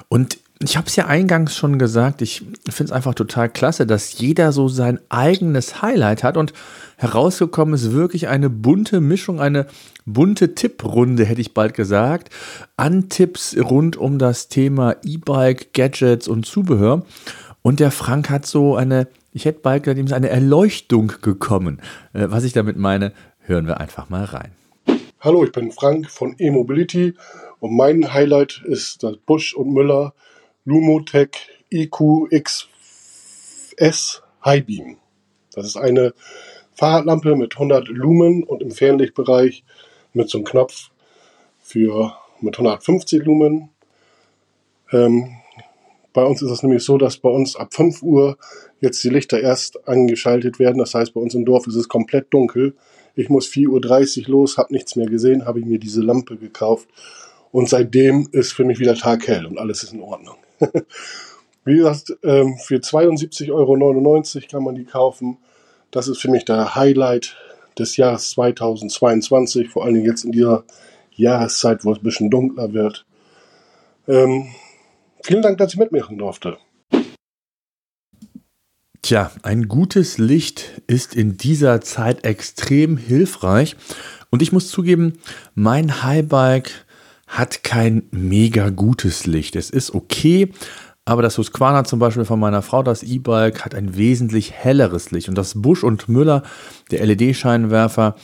Und 0.07 0.39
ich 0.63 0.77
habe 0.77 0.87
es 0.87 0.95
ja 0.95 1.07
eingangs 1.07 1.55
schon 1.55 1.79
gesagt, 1.79 2.21
ich 2.21 2.39
finde 2.69 2.85
es 2.85 2.91
einfach 2.91 3.15
total 3.15 3.49
klasse, 3.49 3.87
dass 3.87 4.19
jeder 4.19 4.51
so 4.51 4.67
sein 4.67 4.99
eigenes 5.09 5.81
Highlight 5.81 6.23
hat 6.23 6.37
und 6.37 6.53
herausgekommen 6.97 7.73
ist 7.73 7.91
wirklich 7.91 8.27
eine 8.27 8.49
bunte 8.49 9.01
Mischung, 9.01 9.39
eine 9.39 9.65
bunte 10.05 10.53
Tipprunde, 10.53 11.25
hätte 11.25 11.41
ich 11.41 11.53
bald 11.53 11.73
gesagt, 11.73 12.31
an 12.77 13.09
Tipps 13.09 13.55
rund 13.57 13.97
um 13.97 14.19
das 14.19 14.49
Thema 14.49 14.95
E-Bike, 15.03 15.73
Gadgets 15.73 16.27
und 16.27 16.45
Zubehör. 16.45 17.05
Und 17.63 17.79
der 17.79 17.91
Frank 17.91 18.29
hat 18.29 18.45
so 18.45 18.75
eine, 18.75 19.07
ich 19.33 19.45
hätte 19.45 19.61
bald 19.61 19.83
gesagt, 19.83 19.99
ihm 19.99 20.05
ist 20.05 20.13
eine 20.13 20.29
Erleuchtung 20.29 21.13
gekommen. 21.21 21.81
Äh, 22.13 22.27
was 22.29 22.43
ich 22.43 22.53
damit 22.53 22.77
meine, 22.77 23.13
hören 23.39 23.67
wir 23.67 23.79
einfach 23.79 24.09
mal 24.09 24.25
rein. 24.25 24.51
Hallo, 25.19 25.43
ich 25.43 25.51
bin 25.51 25.71
Frank 25.71 26.09
von 26.09 26.35
E-Mobility 26.37 27.13
und 27.59 27.75
mein 27.75 28.13
Highlight 28.13 28.61
ist 28.65 29.03
das 29.03 29.17
Busch 29.17 29.53
und 29.53 29.71
Müller 29.71 30.13
Lumotec 30.63 31.37
IQ-XS 31.71 32.67
Highbeam. 34.45 34.97
Das 35.53 35.65
ist 35.65 35.77
eine 35.77 36.13
Fahrradlampe 36.73 37.35
mit 37.35 37.53
100 37.53 37.87
Lumen 37.87 38.43
und 38.43 38.61
im 38.61 38.69
Fernlichtbereich 38.69 39.63
mit 40.13 40.29
so 40.29 40.37
einem 40.37 40.45
Knopf 40.45 40.91
für 41.61 42.15
mit 42.41 42.55
150 42.55 43.23
Lumen. 43.23 43.69
Ähm, 44.91 45.37
bei 46.13 46.23
uns 46.23 46.41
ist 46.41 46.51
es 46.51 46.61
nämlich 46.61 46.83
so, 46.83 46.97
dass 46.97 47.17
bei 47.17 47.29
uns 47.29 47.55
ab 47.55 47.73
5 47.73 48.03
Uhr 48.03 48.37
jetzt 48.81 49.03
die 49.03 49.09
Lichter 49.09 49.39
erst 49.39 49.87
angeschaltet 49.87 50.59
werden. 50.59 50.77
Das 50.77 50.93
heißt, 50.93 51.13
bei 51.13 51.21
uns 51.21 51.33
im 51.33 51.45
Dorf 51.45 51.65
ist 51.67 51.75
es 51.75 51.87
komplett 51.87 52.33
dunkel. 52.33 52.75
Ich 53.15 53.29
muss 53.29 53.47
4.30 53.47 54.23
Uhr 54.23 54.29
los, 54.29 54.57
habe 54.57 54.73
nichts 54.73 54.95
mehr 54.95 55.07
gesehen, 55.07 55.45
habe 55.45 55.59
ich 55.59 55.65
mir 55.65 55.79
diese 55.79 56.01
Lampe 56.01 56.37
gekauft. 56.37 56.87
Und 57.51 57.67
seitdem 57.67 58.29
ist 58.31 58.53
für 58.53 58.63
mich 58.63 58.79
wieder 58.79 58.95
taghell 58.95 59.45
und 59.45 59.57
alles 59.57 59.83
ist 59.83 59.93
in 59.93 60.01
Ordnung. 60.01 60.35
Wie 61.65 61.75
gesagt, 61.75 62.17
ähm, 62.23 62.57
für 62.57 62.77
72,99 62.77 63.51
Euro 63.51 64.23
kann 64.49 64.63
man 64.63 64.75
die 64.75 64.85
kaufen. 64.85 65.37
Das 65.91 66.07
ist 66.07 66.19
für 66.19 66.31
mich 66.31 66.45
der 66.45 66.75
Highlight 66.75 67.35
des 67.77 67.97
Jahres 67.97 68.31
2022, 68.31 69.69
vor 69.69 69.85
allen 69.85 69.95
Dingen 69.95 70.05
jetzt 70.05 70.25
in 70.25 70.31
dieser 70.31 70.63
Jahreszeit, 71.11 71.85
wo 71.85 71.91
es 71.91 71.99
ein 71.99 72.03
bisschen 72.03 72.29
dunkler 72.29 72.73
wird. 72.73 73.05
Ähm, 74.07 74.47
vielen 75.23 75.41
Dank, 75.41 75.57
dass 75.57 75.73
ich 75.73 75.79
mitmachen 75.79 76.17
durfte. 76.17 76.57
Tja, 79.01 79.31
ein 79.43 79.67
gutes 79.67 80.17
Licht 80.17 80.81
ist 80.87 81.15
in 81.15 81.37
dieser 81.37 81.81
Zeit 81.81 82.23
extrem 82.23 82.97
hilfreich. 82.97 83.75
Und 84.29 84.41
ich 84.41 84.51
muss 84.51 84.69
zugeben, 84.69 85.19
mein 85.53 86.03
Highbike 86.03 86.85
hat 87.31 87.63
kein 87.63 88.03
mega 88.11 88.69
gutes 88.69 89.25
Licht. 89.25 89.55
Es 89.55 89.69
ist 89.69 89.95
okay, 89.95 90.51
aber 91.05 91.21
das 91.21 91.37
Husqvarna 91.37 91.85
zum 91.85 91.97
Beispiel 91.97 92.25
von 92.25 92.39
meiner 92.39 92.61
Frau, 92.61 92.83
das 92.83 93.03
E-Bike, 93.03 93.63
hat 93.65 93.73
ein 93.73 93.95
wesentlich 93.95 94.51
helleres 94.51 95.11
Licht. 95.11 95.29
Und 95.29 95.35
das 95.37 95.53
Busch 95.55 95.83
und 95.83 96.09
Müller, 96.09 96.43
der 96.91 97.05
LED-Scheinwerfer, 97.05 98.15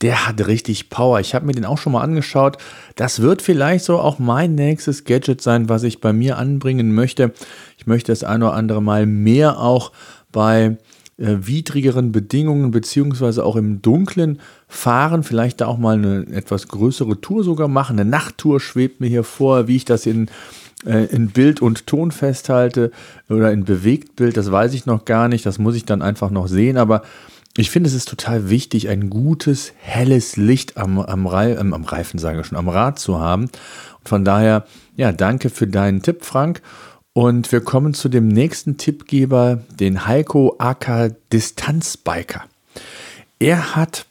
der 0.00 0.26
hat 0.26 0.46
richtig 0.46 0.90
Power. 0.90 1.18
Ich 1.20 1.34
habe 1.34 1.44
mir 1.44 1.52
den 1.52 1.64
auch 1.64 1.78
schon 1.78 1.92
mal 1.92 2.02
angeschaut. 2.02 2.56
Das 2.94 3.20
wird 3.20 3.42
vielleicht 3.42 3.84
so 3.84 3.98
auch 3.98 4.18
mein 4.18 4.54
nächstes 4.54 5.04
Gadget 5.04 5.42
sein, 5.42 5.68
was 5.68 5.82
ich 5.82 6.00
bei 6.00 6.12
mir 6.12 6.38
anbringen 6.38 6.94
möchte. 6.94 7.32
Ich 7.78 7.86
möchte 7.86 8.12
das 8.12 8.24
ein 8.24 8.42
oder 8.42 8.54
andere 8.54 8.80
Mal 8.80 9.06
mehr 9.06 9.58
auch 9.58 9.92
bei 10.30 10.78
widrigeren 11.18 12.10
Bedingungen 12.10 12.70
beziehungsweise 12.70 13.44
auch 13.44 13.56
im 13.56 13.82
Dunklen 13.82 14.40
fahren, 14.66 15.22
vielleicht 15.22 15.60
da 15.60 15.66
auch 15.66 15.78
mal 15.78 15.96
eine 15.96 16.26
etwas 16.32 16.68
größere 16.68 17.20
Tour 17.20 17.44
sogar 17.44 17.68
machen. 17.68 17.98
Eine 17.98 18.08
Nachttour 18.08 18.60
schwebt 18.60 19.00
mir 19.00 19.08
hier 19.08 19.24
vor, 19.24 19.68
wie 19.68 19.76
ich 19.76 19.84
das 19.84 20.06
in, 20.06 20.28
äh, 20.86 21.04
in 21.06 21.28
Bild 21.28 21.60
und 21.60 21.86
Ton 21.86 22.10
festhalte 22.10 22.90
oder 23.28 23.52
in 23.52 23.64
Bewegtbild, 23.64 24.36
das 24.36 24.50
weiß 24.50 24.74
ich 24.74 24.86
noch 24.86 25.04
gar 25.04 25.28
nicht, 25.28 25.44
das 25.44 25.58
muss 25.58 25.76
ich 25.76 25.84
dann 25.84 26.02
einfach 26.02 26.30
noch 26.30 26.48
sehen, 26.48 26.76
aber 26.76 27.02
ich 27.56 27.70
finde, 27.70 27.88
es 27.88 27.94
ist 27.94 28.08
total 28.08 28.48
wichtig, 28.48 28.88
ein 28.88 29.10
gutes, 29.10 29.74
helles 29.78 30.36
Licht 30.36 30.78
am, 30.78 30.98
am, 30.98 31.26
Re 31.26 31.56
ähm, 31.60 31.74
am 31.74 31.84
Reifen, 31.84 32.18
sage 32.18 32.40
ich 32.40 32.46
schon, 32.46 32.56
am 32.56 32.70
Rad 32.70 32.98
zu 32.98 33.20
haben. 33.20 33.42
Und 33.42 34.08
von 34.08 34.24
daher, 34.24 34.64
ja, 34.96 35.12
danke 35.12 35.50
für 35.50 35.66
deinen 35.66 36.00
Tipp, 36.00 36.24
Frank. 36.24 36.62
Und 37.14 37.52
wir 37.52 37.60
kommen 37.60 37.92
zu 37.94 38.08
dem 38.08 38.28
nächsten 38.28 38.78
Tippgeber, 38.78 39.62
den 39.78 40.06
Heiko 40.06 40.56
AK 40.58 41.14
Distanzbiker. 41.32 42.44
Er 43.38 43.76
hat, 43.76 44.06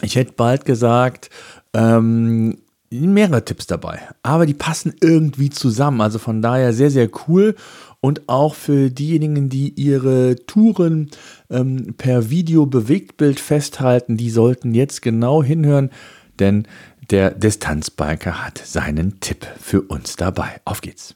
ich 0.00 0.16
hätte 0.16 0.32
bald 0.32 0.64
gesagt, 0.64 1.28
ähm, 1.74 2.58
mehrere 2.90 3.44
Tipps 3.44 3.66
dabei, 3.66 4.00
aber 4.22 4.46
die 4.46 4.54
passen 4.54 4.94
irgendwie 5.00 5.50
zusammen. 5.50 6.00
Also 6.00 6.18
von 6.18 6.40
daher 6.40 6.72
sehr, 6.72 6.90
sehr 6.90 7.10
cool. 7.26 7.56
Und 8.00 8.28
auch 8.28 8.54
für 8.54 8.90
diejenigen, 8.90 9.48
die 9.48 9.70
ihre 9.70 10.36
Touren 10.46 11.10
ähm, 11.50 11.94
per 11.96 12.28
Video-Bewegtbild 12.30 13.40
festhalten, 13.40 14.16
die 14.16 14.30
sollten 14.30 14.74
jetzt 14.74 15.00
genau 15.00 15.42
hinhören, 15.42 15.90
denn 16.38 16.66
der 17.10 17.30
Distanzbiker 17.30 18.44
hat 18.44 18.58
seinen 18.58 19.20
Tipp 19.20 19.46
für 19.58 19.82
uns 19.82 20.16
dabei. 20.16 20.60
Auf 20.64 20.80
geht's. 20.80 21.14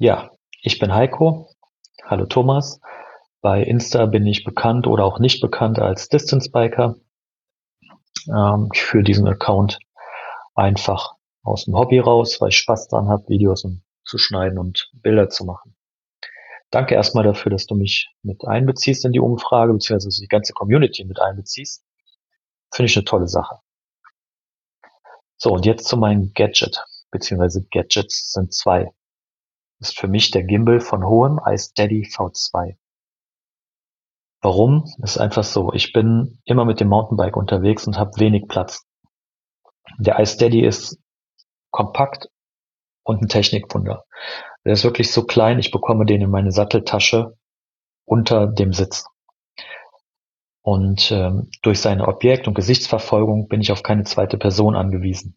Ja, 0.00 0.30
ich 0.62 0.78
bin 0.78 0.94
Heiko. 0.94 1.48
Hallo 2.04 2.26
Thomas. 2.26 2.80
Bei 3.40 3.60
Insta 3.64 4.06
bin 4.06 4.26
ich 4.26 4.44
bekannt 4.44 4.86
oder 4.86 5.04
auch 5.04 5.18
nicht 5.18 5.40
bekannt 5.40 5.80
als 5.80 6.08
Distance 6.08 6.52
Biker. 6.52 6.94
Ähm, 8.28 8.68
ich 8.72 8.80
führe 8.80 9.02
diesen 9.02 9.26
Account 9.26 9.80
einfach 10.54 11.16
aus 11.42 11.64
dem 11.64 11.74
Hobby 11.74 11.98
raus, 11.98 12.40
weil 12.40 12.50
ich 12.50 12.58
Spaß 12.58 12.86
daran 12.86 13.08
habe, 13.08 13.28
Videos 13.28 13.66
zu 14.04 14.18
schneiden 14.18 14.56
und 14.60 14.88
Bilder 14.92 15.30
zu 15.30 15.44
machen. 15.44 15.74
Danke 16.70 16.94
erstmal 16.94 17.24
dafür, 17.24 17.50
dass 17.50 17.66
du 17.66 17.74
mich 17.74 18.08
mit 18.22 18.46
einbeziehst 18.46 19.04
in 19.04 19.10
die 19.10 19.20
Umfrage, 19.20 19.72
beziehungsweise 19.72 20.20
die 20.20 20.28
ganze 20.28 20.52
Community 20.52 21.04
mit 21.06 21.20
einbeziehst. 21.20 21.84
Finde 22.72 22.88
ich 22.88 22.96
eine 22.96 23.04
tolle 23.04 23.26
Sache. 23.26 23.56
So, 25.38 25.50
und 25.54 25.66
jetzt 25.66 25.88
zu 25.88 25.96
meinem 25.96 26.32
Gadget, 26.34 26.84
beziehungsweise 27.10 27.66
Gadgets 27.72 28.30
sind 28.30 28.54
zwei 28.54 28.92
ist 29.80 29.98
für 29.98 30.08
mich 30.08 30.30
der 30.30 30.44
Gimbal 30.44 30.80
von 30.80 31.04
Hohem 31.04 31.40
iSteady 31.44 32.08
V2. 32.12 32.76
Warum? 34.40 34.84
Ist 35.02 35.18
einfach 35.18 35.44
so. 35.44 35.72
Ich 35.72 35.92
bin 35.92 36.38
immer 36.44 36.64
mit 36.64 36.80
dem 36.80 36.88
Mountainbike 36.88 37.36
unterwegs 37.36 37.86
und 37.86 37.98
habe 37.98 38.18
wenig 38.18 38.46
Platz. 38.48 38.86
Der 39.98 40.18
iSteady 40.20 40.64
ist 40.64 40.98
kompakt 41.70 42.28
und 43.02 43.22
ein 43.22 43.28
Technikwunder. 43.28 44.04
Der 44.64 44.74
ist 44.74 44.84
wirklich 44.84 45.12
so 45.12 45.24
klein, 45.24 45.58
ich 45.58 45.70
bekomme 45.70 46.06
den 46.06 46.22
in 46.22 46.30
meine 46.30 46.52
Satteltasche 46.52 47.36
unter 48.04 48.46
dem 48.46 48.72
Sitz. 48.72 49.06
Und 50.62 51.10
ähm, 51.10 51.50
durch 51.62 51.80
seine 51.80 52.06
Objekt- 52.06 52.46
und 52.46 52.54
Gesichtsverfolgung 52.54 53.48
bin 53.48 53.60
ich 53.60 53.72
auf 53.72 53.82
keine 53.82 54.04
zweite 54.04 54.36
Person 54.36 54.76
angewiesen. 54.76 55.36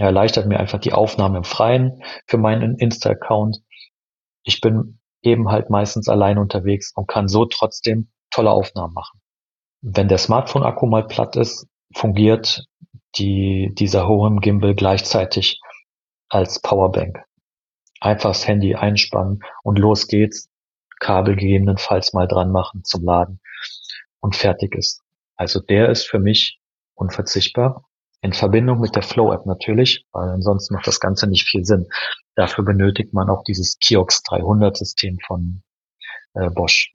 Er 0.00 0.06
erleichtert 0.06 0.46
mir 0.46 0.58
einfach 0.58 0.78
die 0.78 0.94
Aufnahme 0.94 1.36
im 1.36 1.44
Freien 1.44 2.02
für 2.26 2.38
meinen 2.38 2.78
Insta-Account. 2.78 3.58
Ich 4.44 4.62
bin 4.62 4.98
eben 5.20 5.50
halt 5.50 5.68
meistens 5.68 6.08
allein 6.08 6.38
unterwegs 6.38 6.90
und 6.94 7.06
kann 7.06 7.28
so 7.28 7.44
trotzdem 7.44 8.08
tolle 8.30 8.50
Aufnahmen 8.50 8.94
machen. 8.94 9.20
Wenn 9.82 10.08
der 10.08 10.16
Smartphone-Akku 10.16 10.86
mal 10.86 11.06
platt 11.06 11.36
ist, 11.36 11.66
fungiert 11.94 12.64
die, 13.16 13.74
dieser 13.74 14.08
Home 14.08 14.40
Gimbal 14.40 14.74
gleichzeitig 14.74 15.60
als 16.30 16.62
Powerbank. 16.62 17.22
Einfach 18.00 18.30
das 18.30 18.48
Handy 18.48 18.76
einspannen 18.76 19.40
und 19.62 19.78
los 19.78 20.08
geht's. 20.08 20.48
Kabel 20.98 21.36
gegebenenfalls 21.36 22.14
mal 22.14 22.26
dran 22.26 22.52
machen 22.52 22.84
zum 22.84 23.04
Laden 23.04 23.40
und 24.20 24.34
fertig 24.34 24.74
ist. 24.74 25.02
Also 25.36 25.60
der 25.60 25.90
ist 25.90 26.08
für 26.08 26.20
mich 26.20 26.58
unverzichtbar. 26.94 27.84
In 28.22 28.32
Verbindung 28.34 28.80
mit 28.80 28.96
der 28.96 29.02
Flow 29.02 29.32
App 29.32 29.46
natürlich, 29.46 30.06
weil 30.12 30.28
ansonsten 30.28 30.74
macht 30.74 30.86
das 30.86 31.00
Ganze 31.00 31.26
nicht 31.26 31.48
viel 31.48 31.64
Sinn. 31.64 31.88
Dafür 32.34 32.64
benötigt 32.64 33.14
man 33.14 33.30
auch 33.30 33.44
dieses 33.44 33.78
Kiox 33.78 34.22
300 34.24 34.76
System 34.76 35.18
von 35.26 35.62
äh, 36.34 36.50
Bosch. 36.50 36.92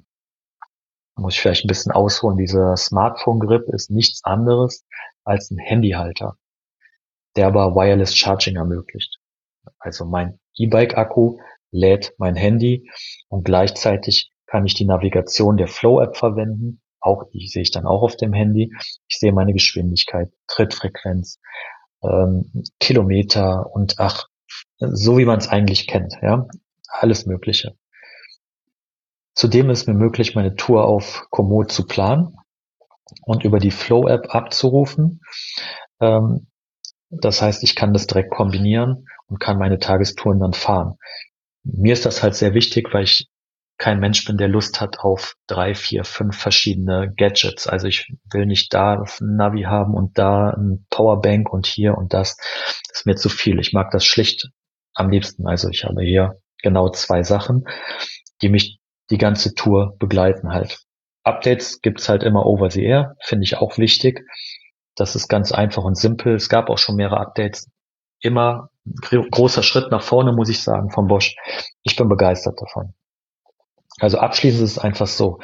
Da 1.15 1.21
muss 1.21 1.33
ich 1.33 1.41
vielleicht 1.41 1.65
ein 1.65 1.69
bisschen 1.69 1.91
ausholen. 1.91 2.37
Dieser 2.37 2.77
Smartphone 2.77 3.39
Grip 3.39 3.69
ist 3.69 3.89
nichts 3.89 4.23
anderes 4.23 4.85
als 5.23 5.49
ein 5.49 5.57
Handyhalter, 5.57 6.37
der 7.35 7.47
aber 7.47 7.75
Wireless 7.75 8.15
Charging 8.15 8.57
ermöglicht. 8.57 9.19
Also 9.79 10.05
mein 10.05 10.39
E-Bike 10.57 10.95
Akku 10.95 11.39
lädt 11.71 12.13
mein 12.17 12.35
Handy 12.35 12.89
und 13.29 13.43
gleichzeitig 13.43 14.31
kann 14.45 14.65
ich 14.65 14.75
die 14.75 14.85
Navigation 14.85 15.57
der 15.57 15.67
Flow 15.67 16.01
App 16.01 16.17
verwenden 16.17 16.81
auch, 17.05 17.29
die 17.31 17.47
sehe 17.47 17.61
ich 17.61 17.71
dann 17.71 17.85
auch 17.85 18.01
auf 18.01 18.15
dem 18.15 18.33
Handy. 18.33 18.73
Ich 19.07 19.17
sehe 19.17 19.31
meine 19.31 19.53
Geschwindigkeit, 19.53 20.31
Trittfrequenz, 20.47 21.39
ähm, 22.03 22.63
Kilometer 22.79 23.71
und 23.71 23.95
ach, 23.99 24.27
so 24.77 25.17
wie 25.17 25.25
man 25.25 25.39
es 25.39 25.47
eigentlich 25.47 25.87
kennt, 25.87 26.15
ja, 26.21 26.47
alles 26.87 27.25
Mögliche. 27.25 27.75
Zudem 29.33 29.69
ist 29.69 29.87
mir 29.87 29.93
möglich, 29.93 30.35
meine 30.35 30.55
Tour 30.55 30.85
auf 30.85 31.27
Komoot 31.29 31.71
zu 31.71 31.85
planen 31.85 32.37
und 33.23 33.43
über 33.43 33.59
die 33.59 33.71
Flow-App 33.71 34.33
abzurufen. 34.33 35.21
Ähm, 35.99 36.47
das 37.09 37.41
heißt, 37.41 37.63
ich 37.63 37.75
kann 37.75 37.93
das 37.93 38.07
direkt 38.07 38.31
kombinieren 38.31 39.07
und 39.27 39.39
kann 39.39 39.57
meine 39.57 39.79
Tagestouren 39.79 40.39
dann 40.39 40.53
fahren. 40.53 40.95
Mir 41.63 41.93
ist 41.93 42.05
das 42.05 42.23
halt 42.23 42.35
sehr 42.35 42.53
wichtig, 42.53 42.93
weil 42.93 43.03
ich 43.03 43.27
kein 43.77 43.99
Mensch 43.99 44.25
bin, 44.25 44.37
der 44.37 44.47
Lust 44.47 44.79
hat 44.79 44.99
auf 44.99 45.35
drei, 45.47 45.75
vier, 45.75 46.05
fünf 46.05 46.37
verschiedene 46.37 47.13
Gadgets. 47.15 47.67
Also 47.67 47.87
ich 47.87 48.11
will 48.31 48.45
nicht 48.45 48.73
da 48.73 49.03
ein 49.03 49.35
Navi 49.35 49.63
haben 49.63 49.93
und 49.93 50.17
da 50.17 50.51
ein 50.51 50.85
Powerbank 50.89 51.51
und 51.51 51.65
hier 51.65 51.97
und 51.97 52.13
das. 52.13 52.37
Das 52.37 52.99
ist 52.99 53.05
mir 53.05 53.15
zu 53.15 53.29
viel. 53.29 53.59
Ich 53.59 53.73
mag 53.73 53.91
das 53.91 54.05
schlicht 54.05 54.49
am 54.93 55.09
liebsten. 55.09 55.45
Also 55.45 55.69
ich 55.69 55.83
habe 55.83 56.01
hier 56.01 56.39
genau 56.61 56.89
zwei 56.89 57.23
Sachen, 57.23 57.65
die 58.41 58.49
mich 58.49 58.79
die 59.09 59.17
ganze 59.17 59.53
Tour 59.53 59.95
begleiten 59.99 60.51
halt. 60.51 60.79
Updates 61.23 61.81
gibt's 61.81 62.07
halt 62.07 62.23
immer 62.23 62.45
over 62.45 62.69
the 62.69 62.83
air, 62.83 63.15
finde 63.21 63.43
ich 63.43 63.57
auch 63.57 63.77
wichtig. 63.77 64.25
Das 64.95 65.15
ist 65.15 65.27
ganz 65.27 65.51
einfach 65.51 65.83
und 65.83 65.97
simpel. 65.97 66.35
Es 66.35 66.49
gab 66.49 66.69
auch 66.69 66.77
schon 66.77 66.95
mehrere 66.95 67.19
Updates. 67.19 67.69
Immer 68.21 68.69
großer 69.31 69.63
Schritt 69.63 69.91
nach 69.91 70.01
vorne, 70.01 70.31
muss 70.31 70.49
ich 70.49 70.63
sagen, 70.63 70.91
von 70.91 71.07
Bosch. 71.07 71.35
Ich 71.83 71.95
bin 71.95 72.07
begeistert 72.07 72.61
davon. 72.61 72.93
Also 73.99 74.17
abschließend 74.17 74.63
ist 74.63 74.71
es 74.71 74.79
einfach 74.79 75.07
so, 75.07 75.39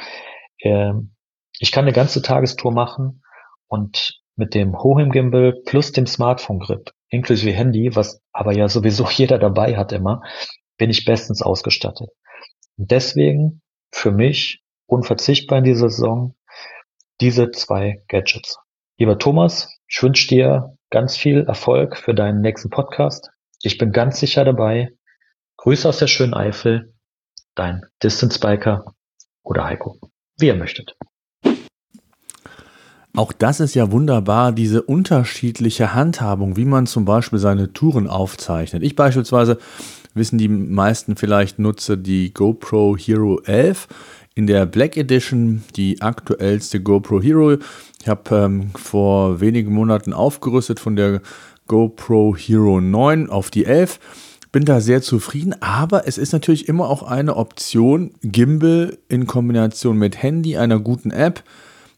ähm, 0.60 1.14
ich 1.58 1.72
kann 1.72 1.84
eine 1.84 1.92
ganze 1.92 2.22
Tagestour 2.22 2.72
machen 2.72 3.22
und 3.68 4.20
mit 4.36 4.54
dem 4.54 4.82
Hohem 4.82 5.10
Gimbal 5.10 5.54
plus 5.64 5.92
dem 5.92 6.06
Smartphone 6.06 6.58
Grip 6.58 6.92
inklusive 7.12 7.52
Handy, 7.52 7.94
was 7.94 8.20
aber 8.32 8.52
ja 8.52 8.68
sowieso 8.68 9.06
jeder 9.10 9.38
dabei 9.38 9.76
hat 9.76 9.92
immer, 9.92 10.22
bin 10.78 10.90
ich 10.90 11.04
bestens 11.04 11.42
ausgestattet. 11.42 12.10
Und 12.76 12.90
deswegen 12.90 13.62
für 13.92 14.10
mich 14.10 14.62
unverzichtbar 14.86 15.58
in 15.58 15.64
dieser 15.64 15.90
Saison 15.90 16.34
diese 17.20 17.50
zwei 17.50 18.02
Gadgets. 18.08 18.58
Lieber 18.98 19.18
Thomas, 19.18 19.78
ich 19.86 20.02
wünsche 20.02 20.28
dir 20.28 20.76
ganz 20.90 21.16
viel 21.16 21.44
Erfolg 21.46 21.96
für 21.96 22.14
deinen 22.14 22.40
nächsten 22.40 22.70
Podcast. 22.70 23.30
Ich 23.62 23.78
bin 23.78 23.92
ganz 23.92 24.18
sicher 24.18 24.44
dabei. 24.44 24.88
Grüße 25.58 25.88
aus 25.88 25.98
der 25.98 26.08
schönen 26.08 26.34
Eifel 26.34 26.91
dein 27.54 27.82
Distance 28.02 28.38
Biker 28.38 28.94
oder 29.42 29.64
Heiko, 29.64 29.98
wie 30.38 30.46
ihr 30.46 30.54
möchtet. 30.54 30.96
Auch 33.14 33.32
das 33.32 33.60
ist 33.60 33.74
ja 33.74 33.92
wunderbar, 33.92 34.52
diese 34.52 34.82
unterschiedliche 34.82 35.92
Handhabung, 35.92 36.56
wie 36.56 36.64
man 36.64 36.86
zum 36.86 37.04
Beispiel 37.04 37.38
seine 37.38 37.72
Touren 37.74 38.08
aufzeichnet. 38.08 38.82
Ich 38.82 38.96
beispielsweise, 38.96 39.58
wissen 40.14 40.38
die 40.38 40.48
meisten 40.48 41.16
vielleicht, 41.16 41.58
nutze 41.58 41.98
die 41.98 42.32
GoPro 42.32 42.96
Hero 42.96 43.38
11 43.44 43.88
in 44.34 44.46
der 44.46 44.64
Black 44.64 44.96
Edition, 44.96 45.62
die 45.76 46.00
aktuellste 46.00 46.80
GoPro 46.80 47.20
Hero. 47.20 47.58
Ich 48.00 48.08
habe 48.08 48.34
ähm, 48.34 48.70
vor 48.74 49.40
wenigen 49.40 49.74
Monaten 49.74 50.14
aufgerüstet 50.14 50.80
von 50.80 50.96
der 50.96 51.20
GoPro 51.66 52.34
Hero 52.34 52.80
9 52.80 53.28
auf 53.28 53.50
die 53.50 53.66
11 53.66 54.00
bin 54.52 54.66
da 54.66 54.80
sehr 54.82 55.00
zufrieden, 55.00 55.54
aber 55.60 56.06
es 56.06 56.18
ist 56.18 56.32
natürlich 56.32 56.68
immer 56.68 56.88
auch 56.88 57.02
eine 57.02 57.36
Option, 57.36 58.12
Gimbal 58.22 58.98
in 59.08 59.26
Kombination 59.26 59.96
mit 59.96 60.22
Handy, 60.22 60.58
einer 60.58 60.78
guten 60.78 61.10
App, 61.10 61.42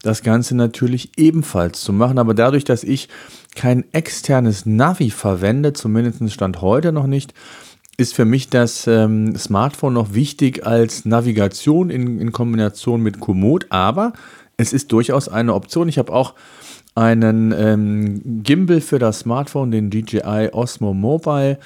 das 0.03 0.23
Ganze 0.23 0.55
natürlich 0.55 1.11
ebenfalls 1.17 1.81
zu 1.81 1.93
machen. 1.93 2.19
Aber 2.19 2.33
dadurch, 2.33 2.65
dass 2.65 2.85
ich 2.85 3.09
kein 3.57 3.85
externes 3.93 4.67
Navi 4.67 5.11
verwende, 5.11 5.73
zumindest 5.73 6.33
stand 6.33 6.61
heute 6.61 6.93
noch 6.93 7.09
nicht, 7.09 7.35
ist 7.97 8.15
für 8.15 8.25
mich 8.25 8.51
das 8.51 8.87
ähm, 8.87 9.37
Smartphone 9.37 9.95
noch 9.95 10.15
wichtig 10.15 10.67
als 10.67 11.05
Navigation 11.05 11.91
in, 11.91 12.21
in 12.21 12.33
Kombination 12.33 13.01
mit 13.01 13.21
Komoot, 13.21 13.67
aber 13.71 14.13
es 14.57 14.73
ist 14.73 14.93
durchaus 14.93 15.29
eine 15.29 15.55
Option. 15.55 15.89
Ich 15.89 15.99
habe 15.99 16.13
auch 16.13 16.35
einen 16.95 17.53
ähm, 17.53 18.43
Gimbal 18.43 18.81
für 18.81 18.99
das 18.99 19.21
Smartphone, 19.21 19.71
den 19.71 19.91
DJI 19.91 20.51
Osmo 20.53 20.95
Mobile 20.95 21.59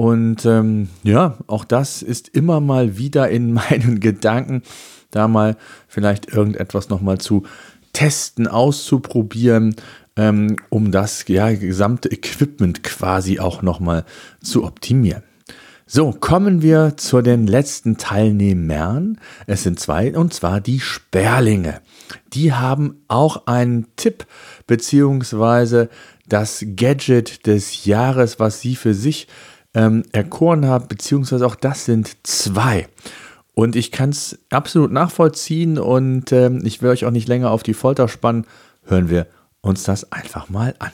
und 0.00 0.46
ähm, 0.46 0.88
ja, 1.02 1.36
auch 1.46 1.66
das 1.66 2.00
ist 2.00 2.28
immer 2.28 2.60
mal 2.60 2.96
wieder 2.96 3.28
in 3.28 3.52
meinen 3.68 4.00
Gedanken, 4.00 4.62
da 5.10 5.28
mal 5.28 5.58
vielleicht 5.88 6.32
irgendetwas 6.32 6.88
nochmal 6.88 7.18
zu 7.18 7.42
testen, 7.92 8.46
auszuprobieren, 8.46 9.76
ähm, 10.16 10.56
um 10.70 10.90
das 10.90 11.26
ja, 11.28 11.52
gesamte 11.52 12.10
Equipment 12.10 12.82
quasi 12.82 13.40
auch 13.40 13.60
nochmal 13.60 14.06
zu 14.42 14.64
optimieren. 14.64 15.22
So, 15.84 16.12
kommen 16.12 16.62
wir 16.62 16.96
zu 16.96 17.20
den 17.20 17.46
letzten 17.46 17.98
Teilnehmern. 17.98 19.20
Es 19.46 19.64
sind 19.64 19.80
zwei, 19.80 20.16
und 20.16 20.32
zwar 20.32 20.62
die 20.62 20.80
Sperlinge. 20.80 21.82
Die 22.32 22.54
haben 22.54 23.02
auch 23.08 23.46
einen 23.46 23.86
Tipp 23.96 24.24
beziehungsweise 24.66 25.90
das 26.26 26.64
Gadget 26.74 27.46
des 27.46 27.84
Jahres, 27.84 28.40
was 28.40 28.62
sie 28.62 28.76
für 28.76 28.94
sich 28.94 29.28
ähm, 29.74 30.02
erkoren 30.12 30.66
habe, 30.66 30.86
beziehungsweise 30.86 31.46
auch 31.46 31.54
das 31.54 31.84
sind 31.84 32.16
zwei. 32.22 32.88
Und 33.54 33.76
ich 33.76 33.90
kann 33.92 34.10
es 34.10 34.38
absolut 34.50 34.92
nachvollziehen 34.92 35.78
und 35.78 36.32
ähm, 36.32 36.62
ich 36.64 36.82
will 36.82 36.90
euch 36.90 37.04
auch 37.04 37.10
nicht 37.10 37.28
länger 37.28 37.50
auf 37.50 37.62
die 37.62 37.74
Folter 37.74 38.08
spannen. 38.08 38.46
Hören 38.84 39.10
wir 39.10 39.26
uns 39.60 39.82
das 39.82 40.10
einfach 40.12 40.48
mal 40.48 40.74
an. 40.78 40.92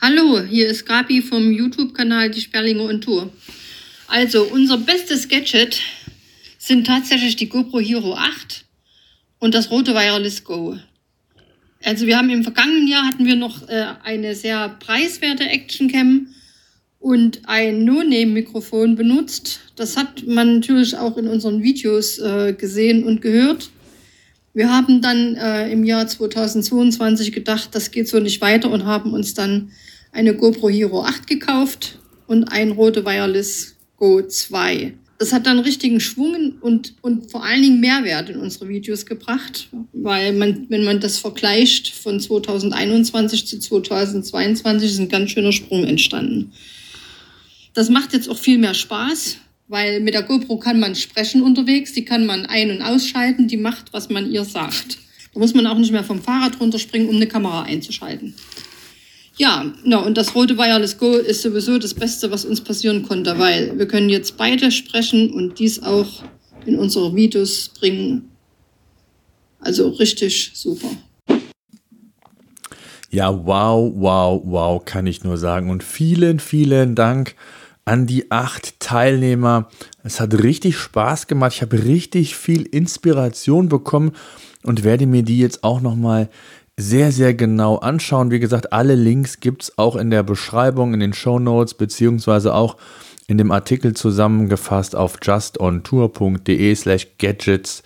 Hallo, 0.00 0.40
hier 0.40 0.68
ist 0.68 0.86
Gabi 0.86 1.20
vom 1.20 1.50
YouTube-Kanal 1.52 2.30
Die 2.30 2.40
Sperlinge 2.40 2.82
und 2.82 3.02
Tour. 3.02 3.30
Also, 4.08 4.44
unser 4.44 4.78
bestes 4.78 5.28
Gadget 5.28 5.80
sind 6.58 6.86
tatsächlich 6.86 7.36
die 7.36 7.48
GoPro 7.48 7.80
Hero 7.80 8.14
8 8.14 8.64
und 9.38 9.54
das 9.54 9.70
rote 9.70 9.94
Wireless 9.94 10.44
Go. 10.44 10.76
Also 11.84 12.06
wir 12.06 12.18
haben 12.18 12.30
im 12.30 12.42
vergangenen 12.42 12.86
Jahr 12.86 13.06
hatten 13.06 13.24
wir 13.24 13.36
noch 13.36 13.68
äh, 13.68 13.86
eine 14.04 14.34
sehr 14.34 14.68
preiswerte 14.68 15.44
Action 15.44 15.90
Cam 15.90 16.28
und 17.00 17.40
ein 17.46 17.84
No-Name-Mikrofon 17.84 18.94
benutzt. 18.94 19.60
Das 19.74 19.96
hat 19.96 20.26
man 20.26 20.56
natürlich 20.56 20.96
auch 20.96 21.16
in 21.16 21.26
unseren 21.26 21.62
Videos 21.62 22.18
äh, 22.18 22.52
gesehen 22.52 23.04
und 23.04 23.22
gehört. 23.22 23.70
Wir 24.52 24.70
haben 24.70 25.00
dann 25.00 25.34
äh, 25.36 25.72
im 25.72 25.84
Jahr 25.84 26.06
2022 26.06 27.32
gedacht, 27.32 27.70
das 27.72 27.90
geht 27.90 28.08
so 28.08 28.20
nicht 28.20 28.40
weiter 28.40 28.70
und 28.70 28.84
haben 28.84 29.14
uns 29.14 29.32
dann 29.32 29.70
eine 30.12 30.34
GoPro 30.34 30.68
Hero 30.68 31.02
8 31.02 31.26
gekauft 31.26 31.98
und 32.26 32.44
ein 32.44 32.72
Rode 32.72 33.04
Wireless 33.04 33.76
Go 33.96 34.20
2. 34.22 34.94
Das 35.18 35.32
hat 35.32 35.46
dann 35.46 35.58
richtigen 35.58 36.00
Schwung 36.00 36.54
und, 36.60 36.94
und 37.02 37.30
vor 37.30 37.44
allen 37.44 37.62
Dingen 37.62 37.80
Mehrwert 37.80 38.30
in 38.30 38.38
unsere 38.38 38.68
Videos 38.68 39.06
gebracht, 39.06 39.68
weil 39.92 40.32
man, 40.32 40.66
wenn 40.68 40.84
man 40.84 40.98
das 40.98 41.18
vergleicht 41.18 41.90
von 41.90 42.18
2021 42.18 43.46
zu 43.46 43.58
2022, 43.58 44.90
ist 44.90 44.98
ein 44.98 45.08
ganz 45.08 45.30
schöner 45.30 45.52
Sprung 45.52 45.84
entstanden. 45.84 46.52
Das 47.74 47.88
macht 47.88 48.12
jetzt 48.12 48.28
auch 48.28 48.38
viel 48.38 48.58
mehr 48.58 48.74
Spaß, 48.74 49.36
weil 49.68 50.00
mit 50.00 50.14
der 50.14 50.22
GoPro 50.22 50.58
kann 50.58 50.80
man 50.80 50.94
sprechen 50.96 51.42
unterwegs, 51.42 51.92
die 51.92 52.04
kann 52.04 52.26
man 52.26 52.46
ein- 52.46 52.70
und 52.70 52.82
ausschalten, 52.82 53.46
die 53.46 53.56
macht, 53.56 53.92
was 53.92 54.08
man 54.08 54.30
ihr 54.30 54.44
sagt. 54.44 54.98
Da 55.32 55.38
muss 55.38 55.54
man 55.54 55.66
auch 55.66 55.78
nicht 55.78 55.92
mehr 55.92 56.02
vom 56.02 56.20
Fahrrad 56.20 56.60
runterspringen, 56.60 57.08
um 57.08 57.16
eine 57.16 57.28
Kamera 57.28 57.62
einzuschalten. 57.62 58.34
Ja, 59.36 59.72
na, 59.84 59.98
und 59.98 60.18
das 60.18 60.34
rote 60.34 60.58
Wireless 60.58 60.98
Go 60.98 61.12
ist 61.12 61.42
sowieso 61.42 61.78
das 61.78 61.94
Beste, 61.94 62.30
was 62.30 62.44
uns 62.44 62.60
passieren 62.60 63.02
konnte, 63.02 63.38
weil 63.38 63.78
wir 63.78 63.86
können 63.86 64.10
jetzt 64.10 64.36
beide 64.36 64.70
sprechen 64.70 65.30
und 65.30 65.58
dies 65.58 65.82
auch 65.82 66.24
in 66.66 66.78
unsere 66.78 67.14
Videos 67.14 67.70
bringen. 67.70 68.28
Also 69.60 69.88
richtig 69.88 70.50
super. 70.54 70.90
Ja, 73.12 73.44
wow, 73.44 73.92
wow, 73.96 74.40
wow, 74.44 74.84
kann 74.84 75.06
ich 75.06 75.24
nur 75.24 75.36
sagen. 75.36 75.68
Und 75.68 75.82
vielen, 75.82 76.38
vielen 76.38 76.94
Dank 76.94 77.34
an 77.84 78.06
die 78.06 78.30
acht 78.30 78.78
Teilnehmer. 78.78 79.68
Es 80.04 80.20
hat 80.20 80.32
richtig 80.34 80.78
Spaß 80.78 81.26
gemacht. 81.26 81.54
Ich 81.56 81.62
habe 81.62 81.84
richtig 81.84 82.36
viel 82.36 82.62
Inspiration 82.62 83.68
bekommen 83.68 84.12
und 84.62 84.84
werde 84.84 85.06
mir 85.06 85.24
die 85.24 85.40
jetzt 85.40 85.64
auch 85.64 85.80
nochmal 85.80 86.28
sehr, 86.76 87.10
sehr 87.10 87.34
genau 87.34 87.78
anschauen. 87.78 88.30
Wie 88.30 88.38
gesagt, 88.38 88.72
alle 88.72 88.94
Links 88.94 89.40
gibt 89.40 89.64
es 89.64 89.78
auch 89.78 89.96
in 89.96 90.10
der 90.10 90.22
Beschreibung, 90.22 90.94
in 90.94 91.00
den 91.00 91.12
Show 91.12 91.40
Notes, 91.40 91.74
beziehungsweise 91.74 92.54
auch 92.54 92.76
in 93.26 93.38
dem 93.38 93.50
Artikel 93.50 93.94
zusammengefasst 93.94 94.94
auf 94.94 95.18
justontour.de 95.20 96.74
slash 96.76 97.08
gadgets 97.18 97.82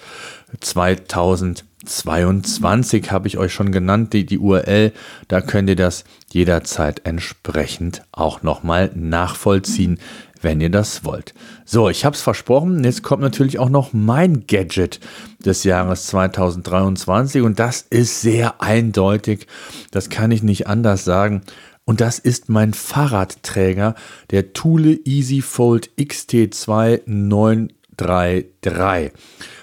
2000. 0.60 1.64
22 1.84 3.10
habe 3.10 3.28
ich 3.28 3.38
euch 3.38 3.52
schon 3.52 3.72
genannt, 3.72 4.12
die, 4.12 4.26
die 4.26 4.38
URL. 4.38 4.92
Da 5.28 5.40
könnt 5.40 5.68
ihr 5.68 5.76
das 5.76 6.04
jederzeit 6.32 7.02
entsprechend 7.04 8.02
auch 8.12 8.42
nochmal 8.42 8.90
nachvollziehen, 8.94 9.98
wenn 10.40 10.60
ihr 10.60 10.70
das 10.70 11.04
wollt. 11.04 11.34
So, 11.64 11.88
ich 11.88 12.04
habe 12.04 12.14
es 12.14 12.22
versprochen. 12.22 12.84
Jetzt 12.84 13.02
kommt 13.02 13.22
natürlich 13.22 13.58
auch 13.58 13.70
noch 13.70 13.92
mein 13.92 14.46
Gadget 14.46 15.00
des 15.44 15.64
Jahres 15.64 16.06
2023 16.08 17.42
und 17.42 17.58
das 17.58 17.82
ist 17.82 18.20
sehr 18.20 18.62
eindeutig. 18.62 19.46
Das 19.90 20.10
kann 20.10 20.30
ich 20.30 20.42
nicht 20.42 20.66
anders 20.66 21.04
sagen. 21.04 21.42
Und 21.86 22.00
das 22.00 22.18
ist 22.18 22.48
mein 22.48 22.72
Fahrradträger, 22.72 23.94
der 24.30 24.54
Thule 24.54 24.98
Easy 25.04 25.42
Fold 25.42 25.90
XT2 25.98 27.02
933. 27.06 29.12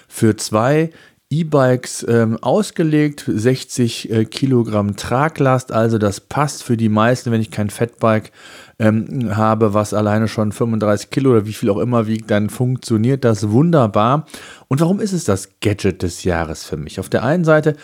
Für 0.08 0.36
zwei 0.36 0.90
E-Bikes 1.32 2.04
ähm, 2.08 2.36
ausgelegt, 2.42 3.24
60 3.26 4.10
äh, 4.10 4.24
Kilogramm 4.26 4.96
Traglast, 4.96 5.72
also 5.72 5.96
das 5.96 6.20
passt 6.20 6.62
für 6.62 6.76
die 6.76 6.90
meisten, 6.90 7.32
wenn 7.32 7.40
ich 7.40 7.50
kein 7.50 7.70
Fettbike 7.70 8.32
ähm, 8.78 9.34
habe, 9.34 9.72
was 9.72 9.94
alleine 9.94 10.28
schon 10.28 10.52
35 10.52 11.08
Kilo 11.08 11.30
oder 11.30 11.46
wie 11.46 11.54
viel 11.54 11.70
auch 11.70 11.78
immer 11.78 12.06
wiegt, 12.06 12.30
dann 12.30 12.50
funktioniert 12.50 13.24
das 13.24 13.50
wunderbar. 13.50 14.26
Und 14.68 14.80
warum 14.80 15.00
ist 15.00 15.12
es 15.12 15.24
das 15.24 15.48
Gadget 15.60 16.02
des 16.02 16.24
Jahres 16.24 16.64
für 16.64 16.76
mich? 16.76 17.00
Auf 17.00 17.08
der 17.08 17.22
einen 17.24 17.44
Seite 17.44 17.76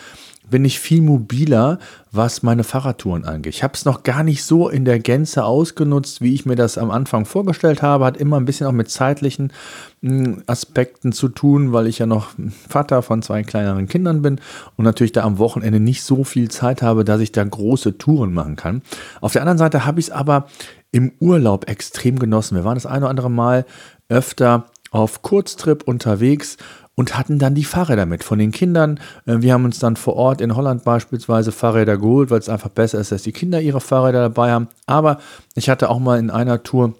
bin 0.49 0.65
ich 0.65 0.79
viel 0.79 1.01
mobiler, 1.01 1.79
was 2.11 2.43
meine 2.43 2.63
Fahrradtouren 2.63 3.25
angeht. 3.25 3.53
Ich 3.53 3.63
habe 3.63 3.73
es 3.73 3.85
noch 3.85 4.03
gar 4.03 4.23
nicht 4.23 4.43
so 4.43 4.69
in 4.69 4.85
der 4.85 4.99
Gänze 4.99 5.43
ausgenutzt, 5.43 6.21
wie 6.21 6.33
ich 6.33 6.45
mir 6.45 6.55
das 6.55 6.77
am 6.77 6.91
Anfang 6.91 7.25
vorgestellt 7.25 7.81
habe. 7.81 8.05
Hat 8.05 8.17
immer 8.17 8.37
ein 8.37 8.45
bisschen 8.45 8.67
auch 8.67 8.71
mit 8.71 8.89
zeitlichen 8.89 9.53
hm, 10.01 10.43
Aspekten 10.47 11.11
zu 11.11 11.29
tun, 11.29 11.71
weil 11.71 11.87
ich 11.87 11.99
ja 11.99 12.05
noch 12.05 12.29
Vater 12.67 13.01
von 13.01 13.21
zwei 13.21 13.43
kleineren 13.43 13.87
Kindern 13.87 14.21
bin 14.21 14.39
und 14.75 14.85
natürlich 14.85 15.11
da 15.11 15.23
am 15.23 15.37
Wochenende 15.37 15.79
nicht 15.79 16.03
so 16.03 16.23
viel 16.23 16.49
Zeit 16.49 16.81
habe, 16.81 17.05
dass 17.05 17.21
ich 17.21 17.31
da 17.31 17.43
große 17.43 17.97
Touren 17.97 18.33
machen 18.33 18.55
kann. 18.55 18.81
Auf 19.21 19.33
der 19.33 19.41
anderen 19.41 19.57
Seite 19.57 19.85
habe 19.85 19.99
ich 19.99 20.07
es 20.07 20.11
aber 20.11 20.47
im 20.91 21.11
Urlaub 21.19 21.69
extrem 21.69 22.17
genossen. 22.17 22.55
Wir 22.55 22.63
waren 22.63 22.75
das 22.75 22.85
eine 22.85 23.01
oder 23.01 23.09
andere 23.09 23.29
Mal 23.29 23.65
öfter 24.09 24.65
auf 24.91 25.21
Kurztrip 25.21 25.83
unterwegs 25.83 26.57
und 26.95 27.17
hatten 27.17 27.39
dann 27.39 27.55
die 27.55 27.63
Fahrräder 27.63 28.05
mit 28.05 28.23
von 28.23 28.39
den 28.39 28.51
Kindern. 28.51 28.99
Äh, 29.25 29.37
wir 29.39 29.53
haben 29.53 29.65
uns 29.65 29.79
dann 29.79 29.95
vor 29.95 30.15
Ort 30.15 30.41
in 30.41 30.55
Holland 30.55 30.83
beispielsweise 30.83 31.51
Fahrräder 31.51 31.97
geholt, 31.97 32.29
weil 32.29 32.39
es 32.39 32.49
einfach 32.49 32.69
besser 32.69 32.99
ist, 32.99 33.11
dass 33.11 33.23
die 33.23 33.31
Kinder 33.31 33.61
ihre 33.61 33.81
Fahrräder 33.81 34.21
dabei 34.21 34.51
haben. 34.51 34.67
Aber 34.85 35.19
ich 35.55 35.69
hatte 35.69 35.89
auch 35.89 35.99
mal 35.99 36.19
in 36.19 36.29
einer 36.29 36.61
Tour 36.63 36.95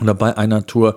oder 0.00 0.14
bei 0.14 0.36
einer 0.36 0.66
Tour 0.66 0.96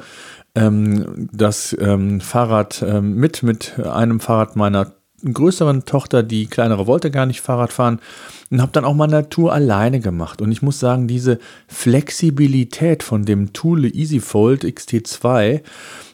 ähm, 0.55 1.29
das 1.31 1.75
ähm, 1.79 2.21
Fahrrad 2.21 2.83
ähm, 2.87 3.15
mit, 3.15 3.43
mit 3.43 3.79
einem 3.79 4.19
Fahrrad 4.19 4.55
meiner 4.55 4.91
größeren 5.23 5.85
Tochter, 5.85 6.21
die 6.21 6.45
kleinere 6.45 6.85
wollte 6.85 7.09
gar 7.09 7.25
nicht 7.25 7.41
Fahrrad 7.41 7.73
fahren 7.73 7.99
und 8.51 8.61
habe 8.61 8.71
dann 8.71 8.85
auch 8.85 8.93
mal 8.93 9.05
eine 9.11 9.29
Tour 9.29 9.51
alleine 9.51 9.99
gemacht. 9.99 10.41
Und 10.41 10.51
ich 10.51 10.61
muss 10.61 10.79
sagen, 10.79 11.07
diese 11.07 11.39
Flexibilität 11.67 13.01
von 13.01 13.25
dem 13.25 13.51
Thule 13.53 13.87
EasyFold 13.87 14.63
XT2, 14.63 15.53
hm, 15.53 15.61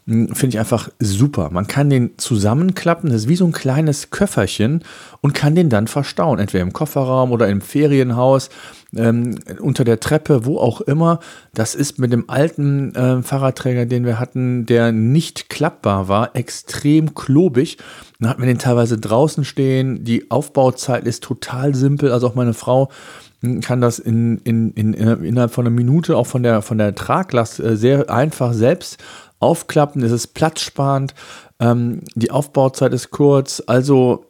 finde 0.06 0.48
ich 0.48 0.60
einfach 0.60 0.90
super. 1.00 1.50
Man 1.52 1.68
kann 1.68 1.90
den 1.90 2.18
zusammenklappen, 2.18 3.10
das 3.10 3.22
ist 3.22 3.28
wie 3.30 3.38
so 3.38 3.46
ein 3.46 3.54
kleines 3.54 4.10
Köfferchen 4.10 4.84
und 5.22 5.34
kann 5.34 5.56
den 5.56 5.70
dann 5.70 5.88
verstauen, 5.88 6.40
entweder 6.40 6.62
im 6.62 6.74
Kofferraum 6.74 7.32
oder 7.32 7.48
im 7.48 7.62
Ferienhaus, 7.62 8.50
ähm, 8.96 9.40
unter 9.60 9.86
der 9.86 10.02
Treppe, 10.02 10.46
wo 10.46 10.58
auch 10.58 10.82
immer. 10.82 11.20
Das 11.54 11.74
ist 11.74 12.00
mit 12.00 12.12
dem 12.12 12.30
alten 12.30 12.94
äh, 12.96 13.24
Fahrradträger, 13.24 13.86
den 13.86 14.06
wir 14.06 14.20
hatten, 14.20 14.66
der 14.66 14.92
nicht 14.92 15.50
klappbar 15.50 16.10
war, 16.10 16.36
extrem 16.36 17.16
klobig. 17.16 17.78
Dann 18.20 18.30
hatten 18.30 18.42
wir 18.42 18.48
den 18.48 18.60
teilweise 18.60 18.98
draußen 18.98 19.46
stehen. 19.46 20.04
Die 20.04 20.30
Aufbauzeit 20.30 21.06
ist 21.06 21.24
total 21.24 21.76
simpel. 21.76 22.12
Also 22.12 22.28
auch 22.28 22.36
meine 22.36 22.54
Frau 22.54 22.90
hm, 22.90 23.33
kann 23.62 23.82
das 23.82 24.00
in, 24.00 24.38
in, 24.40 24.72
in, 24.72 24.94
innerhalb 24.94 25.52
von 25.52 25.68
einer 25.68 25.76
Minute 25.76 26.18
auch 26.18 26.28
von 26.28 26.44
der, 26.44 26.62
von 26.62 26.78
der 26.78 26.96
Traglast 26.96 27.60
äh, 27.60 27.76
sehr 27.76 28.10
einfach 28.10 28.54
selbst 28.54 29.04
aufklappen, 29.40 30.02
es 30.04 30.12
ist 30.12 30.28
platzsparend, 30.28 31.14
ähm, 31.60 32.02
die 32.16 32.32
Aufbauzeit 32.32 32.94
ist 32.94 33.12
kurz, 33.12 33.62
also 33.68 34.26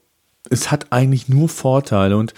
es 0.49 0.71
hat 0.71 0.87
eigentlich 0.91 1.29
nur 1.29 1.49
Vorteile. 1.49 2.17
Und 2.17 2.33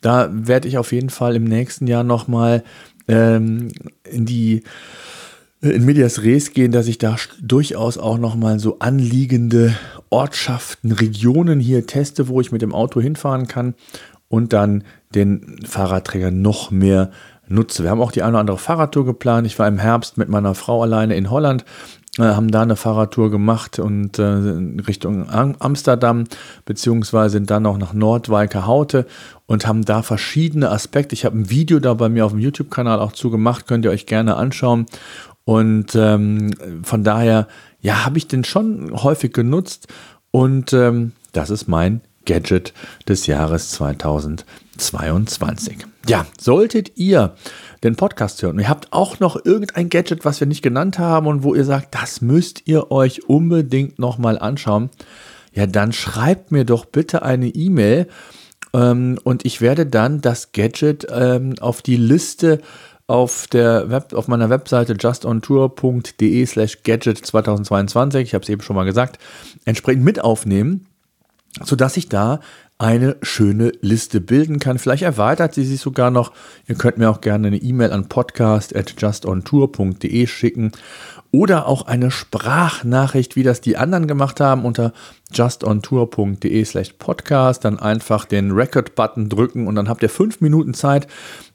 da 0.00 0.28
werde 0.32 0.68
ich 0.68 0.78
auf 0.78 0.92
jeden 0.92 1.10
Fall 1.10 1.36
im 1.36 1.44
nächsten 1.44 1.86
Jahr 1.86 2.04
nochmal 2.04 2.62
ähm, 3.08 3.68
in 4.04 4.26
die 4.26 4.62
in 5.62 5.84
Medias 5.84 6.22
Res 6.22 6.54
gehen, 6.54 6.72
dass 6.72 6.86
ich 6.86 6.96
da 6.96 7.16
durchaus 7.42 7.98
auch 7.98 8.16
nochmal 8.16 8.58
so 8.58 8.78
anliegende 8.78 9.76
Ortschaften, 10.08 10.90
Regionen 10.90 11.60
hier 11.60 11.86
teste, 11.86 12.28
wo 12.28 12.40
ich 12.40 12.50
mit 12.50 12.62
dem 12.62 12.74
Auto 12.74 12.98
hinfahren 13.00 13.46
kann. 13.46 13.74
Und 14.28 14.54
dann 14.54 14.84
den 15.14 15.60
Fahrradträger 15.66 16.30
noch 16.30 16.70
mehr 16.70 17.10
nutze. 17.48 17.82
Wir 17.82 17.90
haben 17.90 18.00
auch 18.00 18.12
die 18.12 18.22
eine 18.22 18.32
oder 18.32 18.40
andere 18.40 18.58
Fahrradtour 18.58 19.04
geplant. 19.04 19.46
Ich 19.46 19.58
war 19.58 19.66
im 19.66 19.78
Herbst 19.78 20.18
mit 20.18 20.28
meiner 20.28 20.54
Frau 20.54 20.82
alleine 20.82 21.16
in 21.16 21.30
Holland 21.30 21.64
äh, 22.18 22.22
haben 22.22 22.50
da 22.50 22.62
eine 22.62 22.76
Fahrradtour 22.76 23.30
gemacht 23.30 23.78
und 23.78 24.18
äh, 24.18 24.24
Richtung 24.24 25.30
Amsterdam, 25.30 26.24
beziehungsweise 26.64 27.34
sind 27.34 27.50
dann 27.50 27.66
auch 27.66 27.78
nach 27.78 27.92
Nordwalke-Haute 27.92 29.06
und 29.46 29.66
haben 29.66 29.84
da 29.84 30.02
verschiedene 30.02 30.70
Aspekte. 30.70 31.14
Ich 31.14 31.24
habe 31.24 31.38
ein 31.38 31.50
Video 31.50 31.78
da 31.78 31.94
bei 31.94 32.08
mir 32.08 32.26
auf 32.26 32.32
dem 32.32 32.40
YouTube-Kanal 32.40 32.98
auch 32.98 33.12
zugemacht, 33.12 33.68
könnt 33.68 33.84
ihr 33.84 33.90
euch 33.92 34.06
gerne 34.06 34.36
anschauen. 34.36 34.86
Und 35.44 35.94
ähm, 35.94 36.50
von 36.82 37.04
daher, 37.04 37.46
ja, 37.80 38.04
habe 38.04 38.18
ich 38.18 38.26
den 38.26 38.44
schon 38.44 38.92
häufig 38.92 39.32
genutzt 39.32 39.86
und 40.30 40.72
ähm, 40.72 41.12
das 41.32 41.50
ist 41.50 41.68
mein 41.68 42.00
Gadget 42.26 42.74
des 43.08 43.26
Jahres 43.26 43.70
2022. 44.80 45.78
Ja, 46.08 46.26
solltet 46.40 46.96
ihr 46.96 47.34
den 47.84 47.96
Podcast 47.96 48.42
hören 48.42 48.56
und 48.56 48.60
ihr 48.60 48.68
habt 48.68 48.92
auch 48.92 49.20
noch 49.20 49.44
irgendein 49.44 49.88
Gadget, 49.88 50.24
was 50.24 50.40
wir 50.40 50.46
nicht 50.46 50.62
genannt 50.62 50.98
haben 50.98 51.26
und 51.26 51.42
wo 51.42 51.54
ihr 51.54 51.64
sagt, 51.64 51.94
das 51.94 52.20
müsst 52.20 52.66
ihr 52.66 52.90
euch 52.90 53.28
unbedingt 53.28 53.98
nochmal 53.98 54.38
anschauen, 54.38 54.90
ja, 55.52 55.66
dann 55.66 55.92
schreibt 55.92 56.52
mir 56.52 56.64
doch 56.64 56.84
bitte 56.84 57.22
eine 57.22 57.48
E-Mail 57.48 58.06
ähm, 58.72 59.18
und 59.24 59.44
ich 59.44 59.60
werde 59.60 59.86
dann 59.86 60.20
das 60.20 60.52
Gadget 60.52 61.06
ähm, 61.10 61.54
auf 61.60 61.82
die 61.82 61.96
Liste 61.96 62.60
auf 63.10 63.48
der 63.48 63.90
Web, 63.90 64.14
auf 64.14 64.28
meiner 64.28 64.50
Webseite 64.50 64.94
justontour.de 64.96 66.46
slash 66.46 66.84
gadget 66.84 67.18
2022, 67.26 68.22
ich 68.22 68.34
habe 68.34 68.44
es 68.44 68.48
eben 68.48 68.62
schon 68.62 68.76
mal 68.76 68.84
gesagt, 68.84 69.18
entsprechend 69.64 70.04
mit 70.04 70.20
aufnehmen, 70.20 70.86
sodass 71.64 71.96
ich 71.96 72.08
da 72.08 72.38
eine 72.80 73.16
schöne 73.20 73.72
Liste 73.82 74.22
bilden 74.22 74.58
kann. 74.58 74.78
Vielleicht 74.78 75.02
erweitert 75.02 75.52
sie 75.54 75.64
sich 75.64 75.82
sogar 75.82 76.10
noch. 76.10 76.32
Ihr 76.66 76.76
könnt 76.76 76.96
mir 76.96 77.10
auch 77.10 77.20
gerne 77.20 77.48
eine 77.48 77.58
E-Mail 77.58 77.92
an 77.92 78.08
podcast.justontour.de 78.08 80.26
schicken 80.26 80.72
oder 81.30 81.66
auch 81.66 81.82
eine 81.82 82.10
Sprachnachricht, 82.10 83.36
wie 83.36 83.42
das 83.42 83.60
die 83.60 83.76
anderen 83.76 84.06
gemacht 84.06 84.40
haben, 84.40 84.64
unter 84.64 84.94
justontour.de 85.30 86.64
slash 86.64 86.94
podcast. 86.94 87.66
Dann 87.66 87.78
einfach 87.78 88.24
den 88.24 88.52
Record-Button 88.52 89.28
drücken 89.28 89.66
und 89.66 89.74
dann 89.74 89.90
habt 89.90 90.02
ihr 90.02 90.08
fünf 90.08 90.40
Minuten 90.40 90.72
Zeit, 90.72 91.06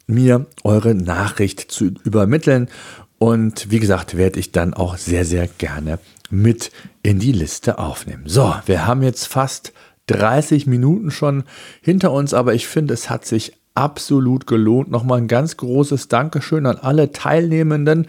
mir 0.06 0.46
eure 0.64 0.94
Nachricht 0.94 1.72
zu 1.72 1.86
übermitteln. 2.04 2.70
Und 3.18 3.72
wie 3.72 3.80
gesagt, 3.80 4.16
werde 4.16 4.40
ich 4.40 4.52
dann 4.52 4.76
auch 4.76 4.98
sehr, 4.98 5.26
sehr 5.26 5.48
gerne 5.48 5.98
mit 6.30 6.70
in 7.02 7.18
die 7.18 7.32
Liste 7.32 7.80
aufnehmen. 7.80 8.26
So, 8.28 8.54
wir 8.68 8.86
haben 8.86 9.02
jetzt 9.02 9.26
fast 9.26 9.74
30 10.08 10.68
Minuten 10.68 11.12
schon 11.12 11.44
hinter 11.82 12.12
uns, 12.12 12.34
aber 12.34 12.54
ich 12.54 12.68
finde, 12.68 12.94
es 12.94 13.10
hat 13.10 13.26
sich 13.26 13.54
absolut 13.74 14.48
gelohnt. 14.48 14.90
Nochmal 14.90 15.20
ein 15.20 15.28
ganz 15.28 15.58
großes 15.58 16.08
Dankeschön 16.08 16.66
an 16.66 16.78
alle 16.78 17.12
Teilnehmenden. 17.12 18.08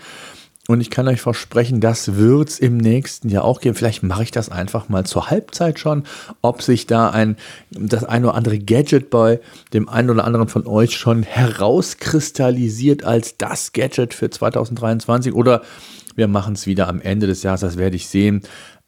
Und 0.68 0.80
ich 0.80 0.90
kann 0.90 1.06
euch 1.06 1.20
versprechen, 1.20 1.80
das 1.80 2.16
wird 2.16 2.48
es 2.48 2.58
im 2.58 2.76
nächsten 2.76 3.28
Jahr 3.28 3.44
auch 3.44 3.60
geben. 3.60 3.76
Vielleicht 3.76 4.02
mache 4.02 4.24
ich 4.24 4.32
das 4.32 4.48
einfach 4.48 4.88
mal 4.88 5.06
zur 5.06 5.30
Halbzeit 5.30 5.78
schon, 5.78 6.02
ob 6.42 6.60
sich 6.60 6.88
da 6.88 7.10
ein, 7.10 7.36
das 7.70 8.02
ein 8.04 8.24
oder 8.24 8.34
andere 8.34 8.58
Gadget 8.58 9.08
bei 9.08 9.38
dem 9.72 9.88
einen 9.88 10.10
oder 10.10 10.24
anderen 10.24 10.48
von 10.48 10.66
euch 10.66 10.96
schon 10.96 11.22
herauskristallisiert 11.22 13.04
als 13.04 13.36
das 13.36 13.72
Gadget 13.72 14.12
für 14.12 14.28
2023 14.28 15.32
oder 15.34 15.62
wir 16.16 16.28
machen 16.28 16.54
es 16.54 16.66
wieder 16.66 16.88
am 16.88 17.00
Ende 17.00 17.26
des 17.26 17.42
Jahres, 17.42 17.60
das 17.60 17.76
werde 17.76 17.94
ich 17.94 18.08
sehen. 18.08 18.42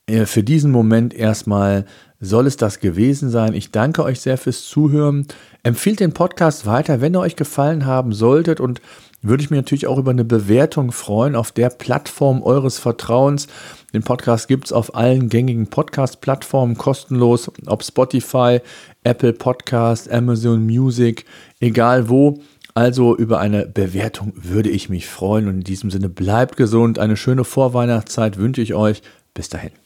Äh, 0.09 0.27
für 0.27 0.43
diesen 0.43 0.73
Moment 0.73 1.15
erstmal 1.15 1.85
soll 2.21 2.49
es 2.49 2.57
das 2.57 2.81
gewesen 2.81 3.31
sein. 3.31 3.55
Ich 3.55 3.71
danke 3.71 4.03
euch 4.03 4.21
sehr 4.21 4.39
fürs 4.39 4.65
Zuhören. 4.65 5.27
Empfiehlt 5.63 6.01
den 6.01 6.13
Podcast 6.13 6.67
weiter, 6.67 7.01
wenn 7.01 7.15
er 7.15 7.21
euch 7.21 7.37
gefallen 7.37 7.87
haben 7.87 8.13
solltet 8.13 8.59
und 8.59 8.81
würde 9.21 9.43
ich 9.43 9.51
mich 9.51 9.59
natürlich 9.59 9.87
auch 9.87 9.99
über 9.99 10.13
eine 10.13 10.25
Bewertung 10.25 10.93
freuen 10.93 11.35
auf 11.35 11.53
der 11.53 11.71
Plattform 11.71 12.43
eures 12.43 12.79
Vertrauens. 12.79 13.47
Den 13.93 14.03
Podcast 14.03 14.49
gibt 14.49 14.67
es 14.67 14.73
auf 14.73 14.95
allen 14.95 15.29
gängigen 15.29 15.69
Podcast-Plattformen 15.69 16.77
kostenlos, 16.77 17.51
ob 17.67 17.85
Spotify, 17.85 18.61
Apple 19.05 19.33
Podcast, 19.33 20.11
Amazon 20.11 20.65
Music, 20.65 21.25
egal 21.61 22.09
wo. 22.09 22.41
Also 22.75 23.17
über 23.17 23.41
eine 23.41 23.67
Bewertung 23.67 24.33
würde 24.37 24.71
ich 24.71 24.89
mich 24.89 25.09
freuen 25.09 25.49
und 25.49 25.55
in 25.55 25.65
diesem 25.65 25.91
Sinne 25.91 26.09
bleibt 26.09 26.57
gesund. 26.57 27.01
Eine 27.01 27.17
schöne 27.17 27.43
Vorweihnachtszeit 27.43 28.39
wünsche 28.39 28.61
ich 28.61 28.75
euch. 28.75 29.03
Bis 29.35 29.49
dahin. 29.49 29.79